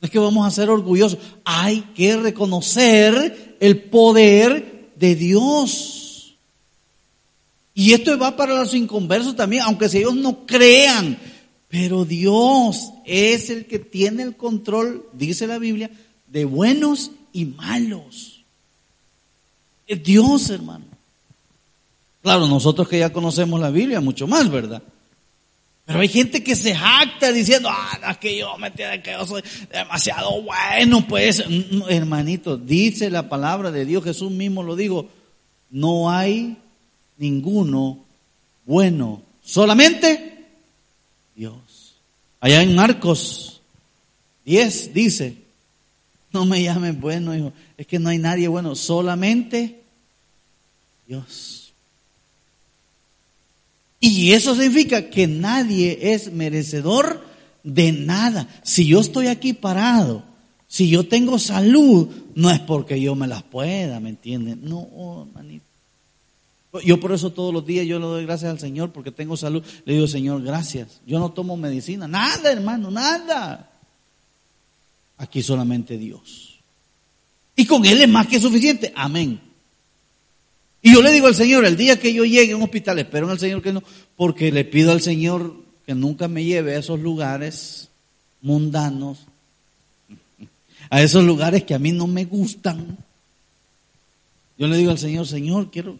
[0.00, 1.18] No es que vamos a ser orgullosos.
[1.44, 6.34] Hay que reconocer el poder de Dios.
[7.74, 11.18] Y esto va para los inconversos también, aunque si ellos no crean.
[11.68, 15.90] Pero Dios es el que tiene el control, dice la Biblia,
[16.26, 18.39] de buenos y malos.
[19.90, 20.84] Es Dios, hermano.
[22.22, 24.80] Claro, nosotros que ya conocemos la Biblia, mucho más, ¿verdad?
[25.84, 29.42] Pero hay gente que se jacta diciendo, ah, que yo me tiene que yo soy
[29.72, 31.42] demasiado bueno, pues,
[31.88, 35.08] hermanito, dice la palabra de Dios, Jesús mismo lo dijo,
[35.70, 36.56] no hay
[37.18, 37.98] ninguno
[38.66, 40.46] bueno, solamente
[41.34, 41.96] Dios.
[42.38, 43.60] Allá en Marcos
[44.44, 45.34] 10 dice,
[46.32, 49.79] no me llamen bueno, hijo, es que no hay nadie bueno, solamente
[51.10, 51.72] Dios.
[53.98, 57.26] Y eso significa que nadie es merecedor
[57.64, 58.48] de nada.
[58.62, 60.22] Si yo estoy aquí parado,
[60.68, 64.60] si yo tengo salud, no es porque yo me las pueda, ¿me entienden?
[64.62, 65.64] No, manito.
[66.84, 69.64] Yo por eso todos los días yo le doy gracias al Señor porque tengo salud.
[69.84, 71.00] Le digo, Señor, gracias.
[71.04, 73.68] Yo no tomo medicina, nada, hermano, nada.
[75.18, 76.60] Aquí solamente Dios.
[77.56, 78.92] Y con Él es más que suficiente.
[78.94, 79.49] Amén.
[80.82, 83.26] Y yo le digo al Señor, el día que yo llegue a un hospital, espero
[83.26, 83.82] en el Señor que no,
[84.16, 85.54] porque le pido al Señor
[85.86, 87.88] que nunca me lleve a esos lugares
[88.40, 89.18] mundanos,
[90.88, 92.96] a esos lugares que a mí no me gustan.
[94.56, 95.96] Yo le digo al Señor, Señor, quiero...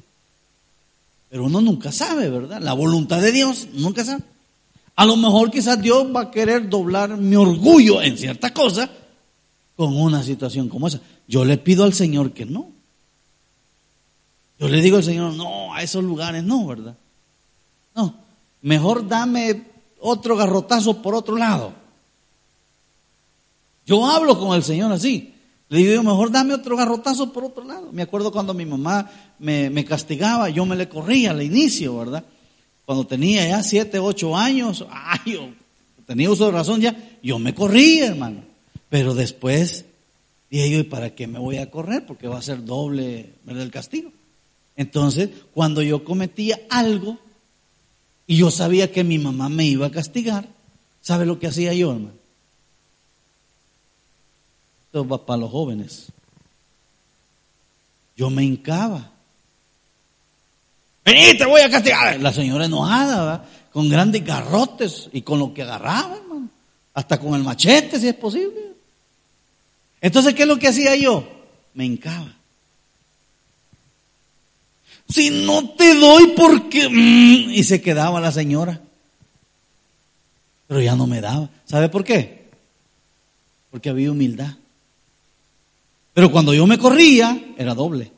[1.29, 2.61] Pero uno nunca sabe, ¿verdad?
[2.61, 4.23] La voluntad de Dios, nunca sabe.
[4.97, 8.91] A lo mejor quizás Dios va a querer doblar mi orgullo en cierta cosa
[9.77, 11.01] con una situación como esa.
[11.29, 12.80] Yo le pido al Señor que no.
[14.61, 16.95] Yo le digo al Señor, no, a esos lugares no, ¿verdad?
[17.95, 18.15] No,
[18.61, 19.65] mejor dame
[20.01, 21.73] otro garrotazo por otro lado.
[23.87, 25.33] Yo hablo con el Señor así.
[25.71, 27.89] Le digo, mejor dame otro garrotazo por otro lado.
[27.91, 32.23] Me acuerdo cuando mi mamá me, castigaba, yo me le corría al inicio, ¿verdad?
[32.85, 35.49] Cuando tenía ya siete, ocho años, ay, yo
[36.05, 38.43] tenía uso de razón ya, yo me corría, hermano.
[38.91, 39.87] Pero después
[40.51, 42.05] dije yo, ¿y para qué me voy a correr?
[42.05, 44.13] Porque va a ser doble el castigo.
[44.81, 47.19] Entonces, cuando yo cometía algo
[48.27, 50.49] y yo sabía que mi mamá me iba a castigar,
[51.03, 52.15] ¿sabe lo que hacía yo, hermano?
[54.87, 56.07] Esto va para los jóvenes.
[58.17, 59.11] Yo me hincaba.
[61.05, 62.19] Vení, te voy a castigar.
[62.19, 63.49] La señora enojada, ¿verdad?
[63.75, 66.49] con grandes garrotes y con lo que agarraba, hermano.
[66.95, 68.73] Hasta con el machete, si es posible.
[70.01, 71.29] Entonces, ¿qué es lo que hacía yo?
[71.75, 72.40] Me hincaba.
[75.13, 76.89] Si no te doy porque...
[76.89, 78.81] Mm", y se quedaba la señora.
[80.67, 81.49] Pero ya no me daba.
[81.67, 82.49] ¿Sabe por qué?
[83.71, 84.55] Porque había humildad.
[86.15, 88.13] Pero cuando yo me corría, era doble.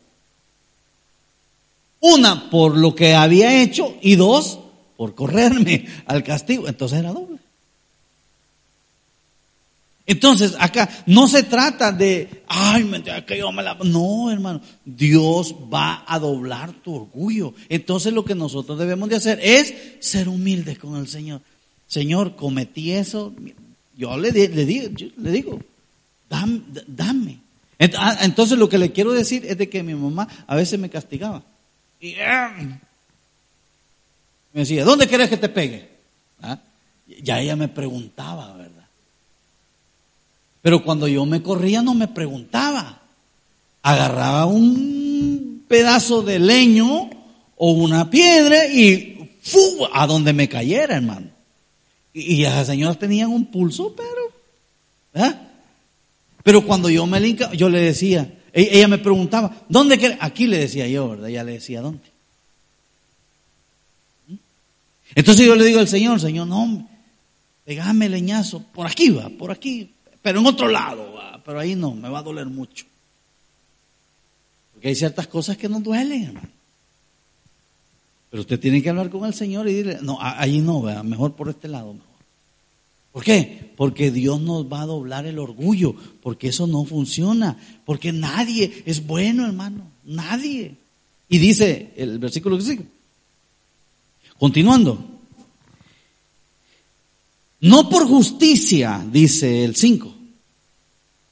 [2.00, 4.58] Una, por lo que había hecho, y dos,
[4.96, 6.68] por correrme al castigo.
[6.68, 7.31] Entonces era doble.
[10.04, 12.84] Entonces, acá no se trata de, ay,
[13.26, 13.74] que yo me la...
[13.84, 17.54] No, hermano, Dios va a doblar tu orgullo.
[17.68, 21.40] Entonces lo que nosotros debemos de hacer es ser humildes con el Señor.
[21.86, 23.32] Señor, cometí eso.
[23.96, 24.88] Yo le, le, digo,
[25.18, 25.60] le digo,
[26.28, 27.38] dame, dame.
[27.96, 30.90] Ah, entonces lo que le quiero decir es de que mi mamá a veces me
[30.90, 31.42] castigaba.
[32.00, 32.14] Y
[34.52, 35.88] me decía, ¿dónde quieres que te pegue?
[36.40, 36.58] ¿Ah?
[37.22, 38.71] Ya ella me preguntaba, ¿verdad?
[40.62, 43.02] Pero cuando yo me corría no me preguntaba.
[43.82, 47.10] Agarraba un pedazo de leño
[47.56, 49.86] o una piedra y ¡fu!
[49.92, 51.26] a donde me cayera, hermano.
[52.14, 55.34] Y, esas señoras tenían un pulso, pero, ¿eh?
[56.42, 60.18] Pero cuando yo me linka, yo le decía, e, ella me preguntaba, ¿dónde quieres?
[60.20, 61.30] Aquí le decía yo, ¿verdad?
[61.30, 62.02] Ella le decía, ¿dónde?
[64.28, 64.34] ¿Mm?
[65.14, 66.86] Entonces yo le digo al Señor, Señor, no,
[67.64, 69.90] pegame leñazo, por aquí va, por aquí,
[70.22, 71.12] pero en otro lado,
[71.44, 72.86] pero ahí no, me va a doler mucho.
[74.72, 76.48] Porque hay ciertas cosas que no duelen, hermano.
[78.30, 81.50] Pero usted tiene que hablar con el Señor y decirle, no, ahí no, mejor por
[81.50, 82.12] este lado, mejor.
[83.12, 83.72] ¿Por qué?
[83.76, 89.06] Porque Dios nos va a doblar el orgullo, porque eso no funciona, porque nadie es
[89.06, 90.76] bueno, hermano, nadie.
[91.28, 92.86] Y dice el versículo que sigue,
[94.38, 94.98] continuando,
[97.60, 100.11] No por justicia, dice el 5,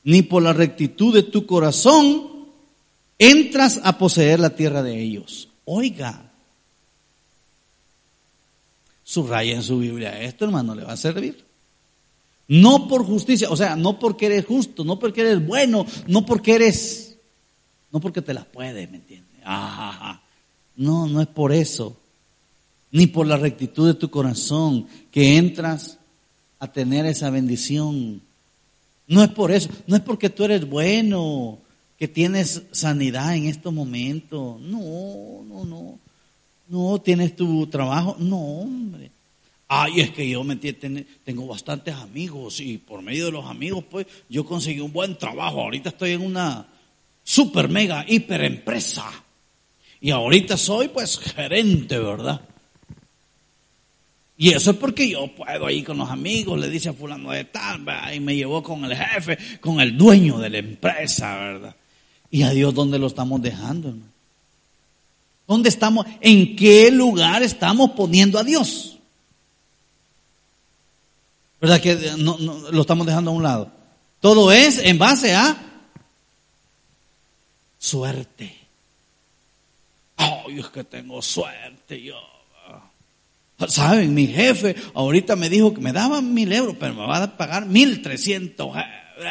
[0.05, 2.30] ni por la rectitud de tu corazón
[3.18, 5.48] entras a poseer la tierra de ellos.
[5.64, 6.30] Oiga,
[9.05, 11.44] subraya en su Biblia esto, hermano, le va a servir.
[12.48, 16.57] No por justicia, o sea, no porque eres justo, no porque eres bueno, no porque
[16.57, 17.16] eres,
[17.92, 19.30] no porque te la puedes, ¿me entiendes?
[20.76, 21.96] No, no es por eso,
[22.90, 25.98] ni por la rectitud de tu corazón que entras
[26.59, 28.20] a tener esa bendición.
[29.11, 31.58] No es por eso, no es porque tú eres bueno,
[31.98, 34.61] que tienes sanidad en estos momentos.
[34.61, 35.98] No, no, no.
[36.68, 38.14] No, tienes tu trabajo.
[38.20, 39.11] No, hombre.
[39.66, 44.06] Ay, es que yo me tengo bastantes amigos y por medio de los amigos, pues
[44.28, 45.61] yo conseguí un buen trabajo.
[45.61, 46.68] Ahorita estoy en una
[47.24, 49.11] super mega hiper empresa.
[50.00, 52.42] Y ahorita soy pues gerente, ¿verdad?
[54.41, 57.45] Y eso es porque yo puedo ir con los amigos, le dice a fulano de
[57.45, 57.84] tal,
[58.14, 61.76] y me llevó con el jefe, con el dueño de la empresa, ¿verdad?
[62.30, 64.11] ¿Y a Dios dónde lo estamos dejando, hermano?
[65.47, 66.07] ¿Dónde estamos?
[66.22, 68.97] ¿En qué lugar estamos poniendo a Dios?
[71.61, 73.70] ¿Verdad que no, lo estamos dejando a un lado?
[74.20, 75.55] Todo es en base a
[77.78, 78.57] suerte.
[80.16, 82.39] Ay, es que tengo suerte yo.
[83.68, 87.36] Saben, mi jefe ahorita me dijo que me daban mil euros, pero me va a
[87.36, 88.74] pagar mil trescientos.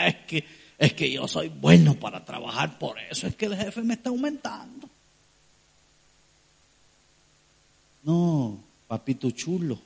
[0.05, 3.81] Es que es que yo soy bueno para trabajar, por eso es que el jefe
[3.81, 4.89] me está aumentando.
[8.03, 8.57] No,
[8.87, 9.77] papito chulo.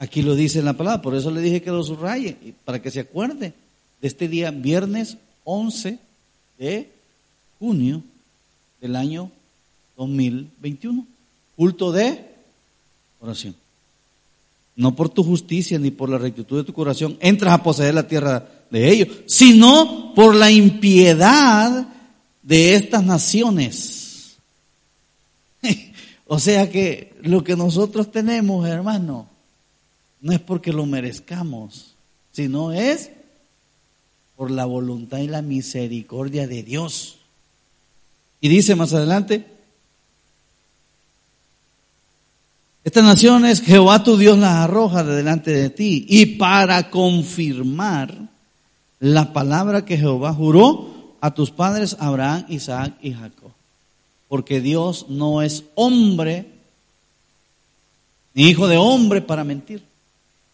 [0.00, 2.90] Aquí lo dice en la palabra, por eso le dije que lo subraye, para que
[2.90, 3.54] se acuerde
[4.00, 6.00] de este día, viernes 11
[6.58, 6.90] de
[7.60, 8.02] junio
[8.80, 9.30] del año
[9.96, 11.06] 2021.
[11.54, 12.33] Culto de
[13.24, 13.54] oración.
[14.76, 18.08] No por tu justicia ni por la rectitud de tu corazón entras a poseer la
[18.08, 21.88] tierra de ellos, sino por la impiedad
[22.42, 24.36] de estas naciones.
[26.26, 29.28] o sea que lo que nosotros tenemos, hermano,
[30.20, 31.94] no es porque lo merezcamos,
[32.32, 33.10] sino es
[34.36, 37.18] por la voluntad y la misericordia de Dios.
[38.40, 39.46] Y dice más adelante,
[42.84, 46.04] Estas naciones Jehová tu Dios las arroja de delante de ti.
[46.06, 48.14] Y para confirmar
[49.00, 53.50] la palabra que Jehová juró a tus padres Abraham, Isaac y Jacob.
[54.28, 56.46] Porque Dios no es hombre,
[58.34, 59.82] ni hijo de hombre para mentir.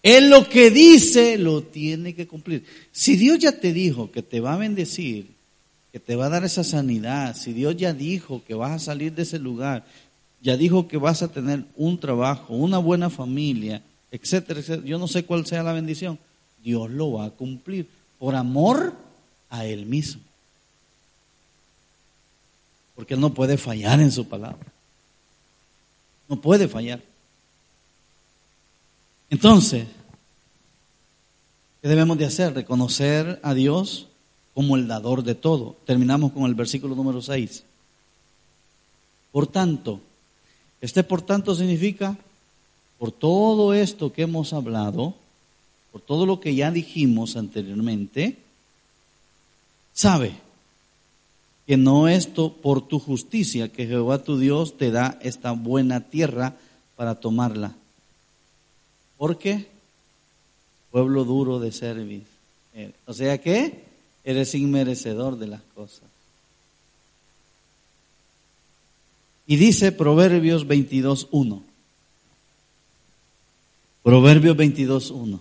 [0.03, 2.65] Él lo que dice lo tiene que cumplir.
[2.93, 5.27] Si Dios ya te dijo que te va a bendecir,
[5.93, 9.13] que te va a dar esa sanidad, si Dios ya dijo que vas a salir
[9.13, 9.85] de ese lugar,
[10.41, 14.87] ya dijo que vas a tener un trabajo, una buena familia, etcétera, etcétera.
[14.87, 16.19] Yo no sé cuál sea la bendición.
[16.63, 17.89] Dios lo va a cumplir
[18.19, 18.95] por amor
[19.51, 20.23] a Él mismo.
[22.95, 24.67] Porque Él no puede fallar en su palabra.
[26.29, 27.03] No puede fallar.
[29.31, 29.87] Entonces,
[31.83, 32.55] ¿qué debemos de hacer?
[32.55, 34.09] Reconocer a Dios
[34.55, 35.77] como el dador de todo.
[35.87, 37.65] Terminamos con el versículo número 6.
[39.33, 40.01] Por tanto,
[40.81, 42.17] este por tanto significa,
[42.99, 45.15] por todo esto que hemos hablado,
[45.93, 48.37] por todo lo que ya dijimos anteriormente,
[49.93, 50.35] sabe
[51.67, 56.57] que no esto por tu justicia que Jehová tu Dios te da esta buena tierra
[56.97, 57.75] para tomarla.
[59.17, 59.69] ¿Por qué?
[60.91, 62.25] Pueblo duro de servir.
[63.07, 63.85] O sea que
[64.25, 66.10] eres inmerecedor de las cosas.
[69.51, 71.61] Y dice Proverbios 22.1.
[74.05, 75.41] Proverbios 22.1.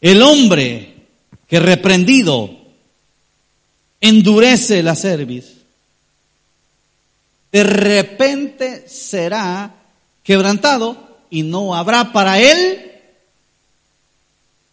[0.00, 0.94] El hombre
[1.48, 2.56] que reprendido
[4.00, 5.56] endurece la cerviz,
[7.50, 9.74] de repente será
[10.22, 12.92] quebrantado y no habrá para él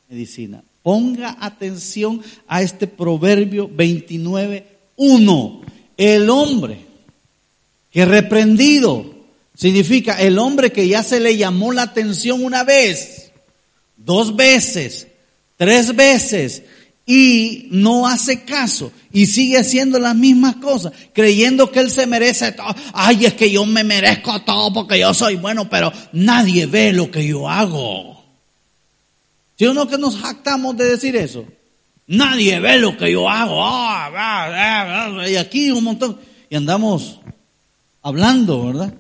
[0.10, 0.64] medicina.
[0.84, 5.62] Ponga atención a este proverbio 29.1.
[5.98, 6.85] El hombre
[7.96, 9.16] que reprendido
[9.56, 13.32] significa el hombre que ya se le llamó la atención una vez,
[13.96, 15.08] dos veces,
[15.56, 16.64] tres veces
[17.06, 22.52] y no hace caso y sigue haciendo las mismas cosas, creyendo que él se merece
[22.52, 22.76] todo.
[22.92, 27.10] Ay, es que yo me merezco todo porque yo soy bueno, pero nadie ve lo
[27.10, 28.26] que yo hago.
[29.58, 31.46] ¿Sí o no que nos jactamos de decir eso?
[32.08, 33.56] Nadie ve lo que yo hago.
[33.58, 36.20] Ah, y aquí un montón.
[36.50, 37.22] Y andamos
[38.06, 38.94] hablando, ¿verdad?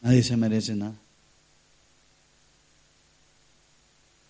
[0.00, 0.94] Nadie se merece nada.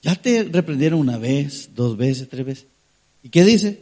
[0.02, 2.64] Ya te reprendieron una vez, dos veces, tres veces.
[3.22, 3.78] ¿Y qué dice?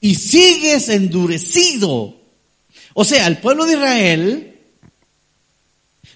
[0.00, 2.16] Y sigues endurecido.
[2.94, 4.58] O sea, el pueblo de Israel,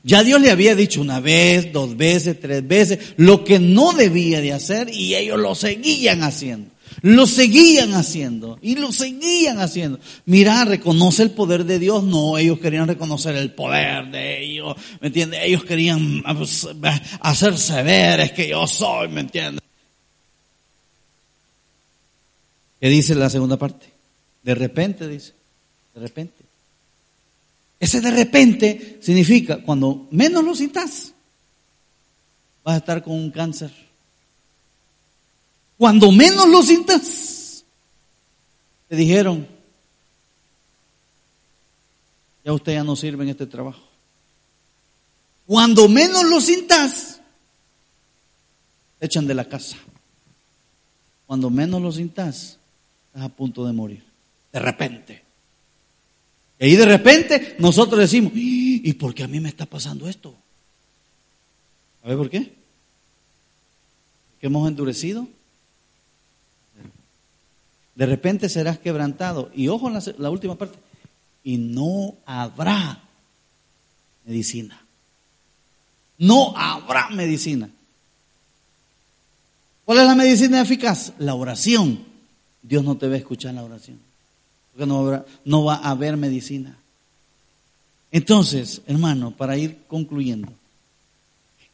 [0.02, 4.40] ya Dios le había dicho una vez, dos veces, tres veces, lo que no debía
[4.40, 6.73] de hacer y ellos lo seguían haciendo.
[7.04, 10.00] Lo seguían haciendo y lo seguían haciendo.
[10.24, 12.02] Mira, reconoce el poder de Dios.
[12.02, 14.74] No, ellos querían reconocer el poder de ellos.
[15.02, 15.40] ¿Me entiendes?
[15.42, 16.66] Ellos querían pues,
[17.20, 19.62] hacerse ver, es que yo soy, ¿me entiendes?
[22.80, 23.84] ¿Qué dice la segunda parte?
[24.42, 25.34] De repente, dice.
[25.94, 26.42] De repente.
[27.80, 31.12] Ese de repente significa cuando menos lo sientas,
[32.64, 33.70] vas a estar con un cáncer
[35.76, 37.64] cuando menos lo sientas,
[38.88, 39.46] te dijeron,
[42.44, 43.82] ya usted ya no sirve en este trabajo.
[45.46, 47.20] Cuando menos lo sientas,
[48.98, 49.76] te echan de la casa.
[51.26, 52.58] Cuando menos lo sientas,
[53.06, 54.04] estás a punto de morir.
[54.52, 55.22] De repente.
[56.58, 60.34] Y ahí de repente nosotros decimos, ¿y por qué a mí me está pasando esto?
[62.02, 62.52] ¿A ver por qué?
[64.40, 65.26] ¿Que hemos endurecido?
[67.94, 69.50] De repente serás quebrantado.
[69.54, 70.78] Y ojo en la, última parte.
[71.42, 73.02] Y no habrá
[74.24, 74.80] medicina.
[76.18, 77.70] No habrá medicina.
[79.84, 81.12] ¿Cuál es la medicina eficaz?
[81.18, 82.04] La oración.
[82.62, 84.00] Dios no te va a escuchar la oración.
[84.72, 86.76] Porque no, habrá, no va a haber medicina.
[88.10, 90.52] Entonces, hermano, para ir concluyendo,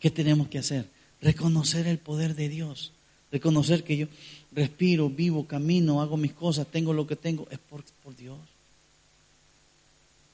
[0.00, 0.86] ¿qué tenemos que hacer?
[1.20, 2.92] Reconocer el poder de Dios.
[3.32, 4.06] Reconocer que yo,
[4.52, 7.82] respiro, vivo, camino, hago mis cosas, tengo lo que tengo, es por,
[8.16, 8.38] Dios.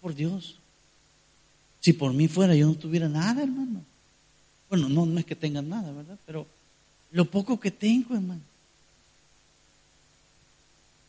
[0.01, 0.57] Por Dios.
[1.81, 3.83] Si por mí fuera yo no tuviera nada, hermano.
[4.69, 6.19] Bueno, no, no es que tenga nada, ¿verdad?
[6.27, 6.47] Pero
[7.13, 8.41] lo poco que tengo, hermano.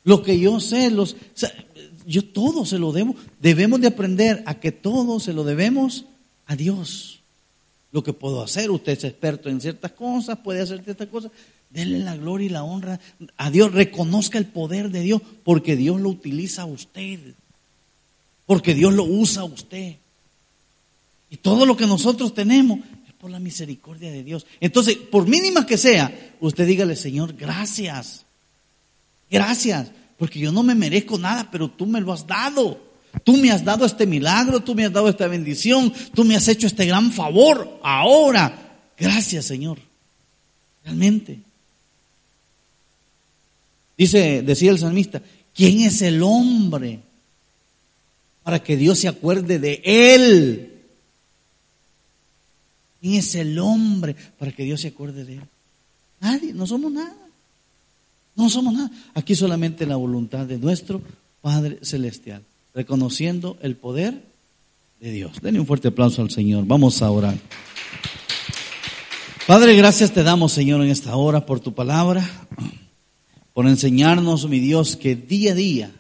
[0.03, 1.15] Lo que yo sé, los,
[2.05, 3.15] yo todo se lo debo.
[3.41, 6.05] Debemos de aprender a que todo se lo debemos
[6.45, 7.19] a Dios.
[7.91, 11.31] Lo que puedo hacer, usted es experto en ciertas cosas, puede hacer ciertas cosas,
[11.69, 12.99] Denle la gloria y la honra
[13.35, 13.71] a Dios.
[13.71, 17.19] Reconozca el poder de Dios porque Dios lo utiliza a usted.
[18.45, 19.95] Porque Dios lo usa a usted.
[21.29, 24.45] Y todo lo que nosotros tenemos es por la misericordia de Dios.
[24.61, 28.23] Entonces, por mínima que sea, usted dígale, Señor, gracias.
[29.29, 29.91] Gracias.
[30.17, 32.87] Porque yo no me merezco nada, pero tú me lo has dado.
[33.23, 36.47] Tú me has dado este milagro, tú me has dado esta bendición, tú me has
[36.47, 37.79] hecho este gran favor.
[37.83, 39.79] Ahora, gracias Señor.
[40.83, 41.46] Realmente.
[43.97, 45.21] Dice, decía el salmista,
[45.55, 46.99] ¿quién es el hombre
[48.43, 50.73] para que Dios se acuerde de él?
[53.01, 55.43] ¿Quién es el hombre para que Dios se acuerde de él?
[56.21, 57.15] Nadie, no somos nada.
[58.35, 58.91] No somos nada.
[59.15, 61.01] Aquí solamente la voluntad de nuestro
[61.41, 62.43] Padre Celestial,
[62.75, 64.21] reconociendo el poder
[64.99, 65.41] de Dios.
[65.41, 66.65] Denle un fuerte aplauso al Señor.
[66.67, 67.35] Vamos a orar.
[69.47, 72.29] Padre, gracias te damos, Señor, en esta hora por tu palabra
[73.57, 75.91] por enseñarnos, mi Dios, que día a día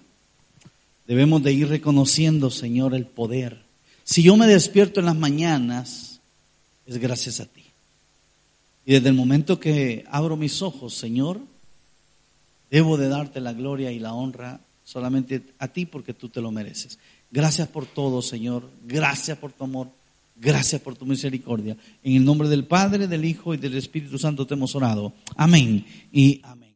[1.07, 3.63] debemos de ir reconociendo, Señor, el poder.
[4.03, 6.19] Si yo me despierto en las mañanas,
[6.85, 7.63] es gracias a ti.
[8.85, 11.41] Y desde el momento que abro mis ojos, Señor,
[12.69, 16.51] debo de darte la gloria y la honra solamente a ti porque tú te lo
[16.51, 16.99] mereces.
[17.31, 18.69] Gracias por todo, Señor.
[18.85, 19.87] Gracias por tu amor.
[20.35, 21.75] Gracias por tu misericordia.
[22.03, 25.11] En el nombre del Padre, del Hijo y del Espíritu Santo te hemos orado.
[25.35, 26.66] Amén y amén.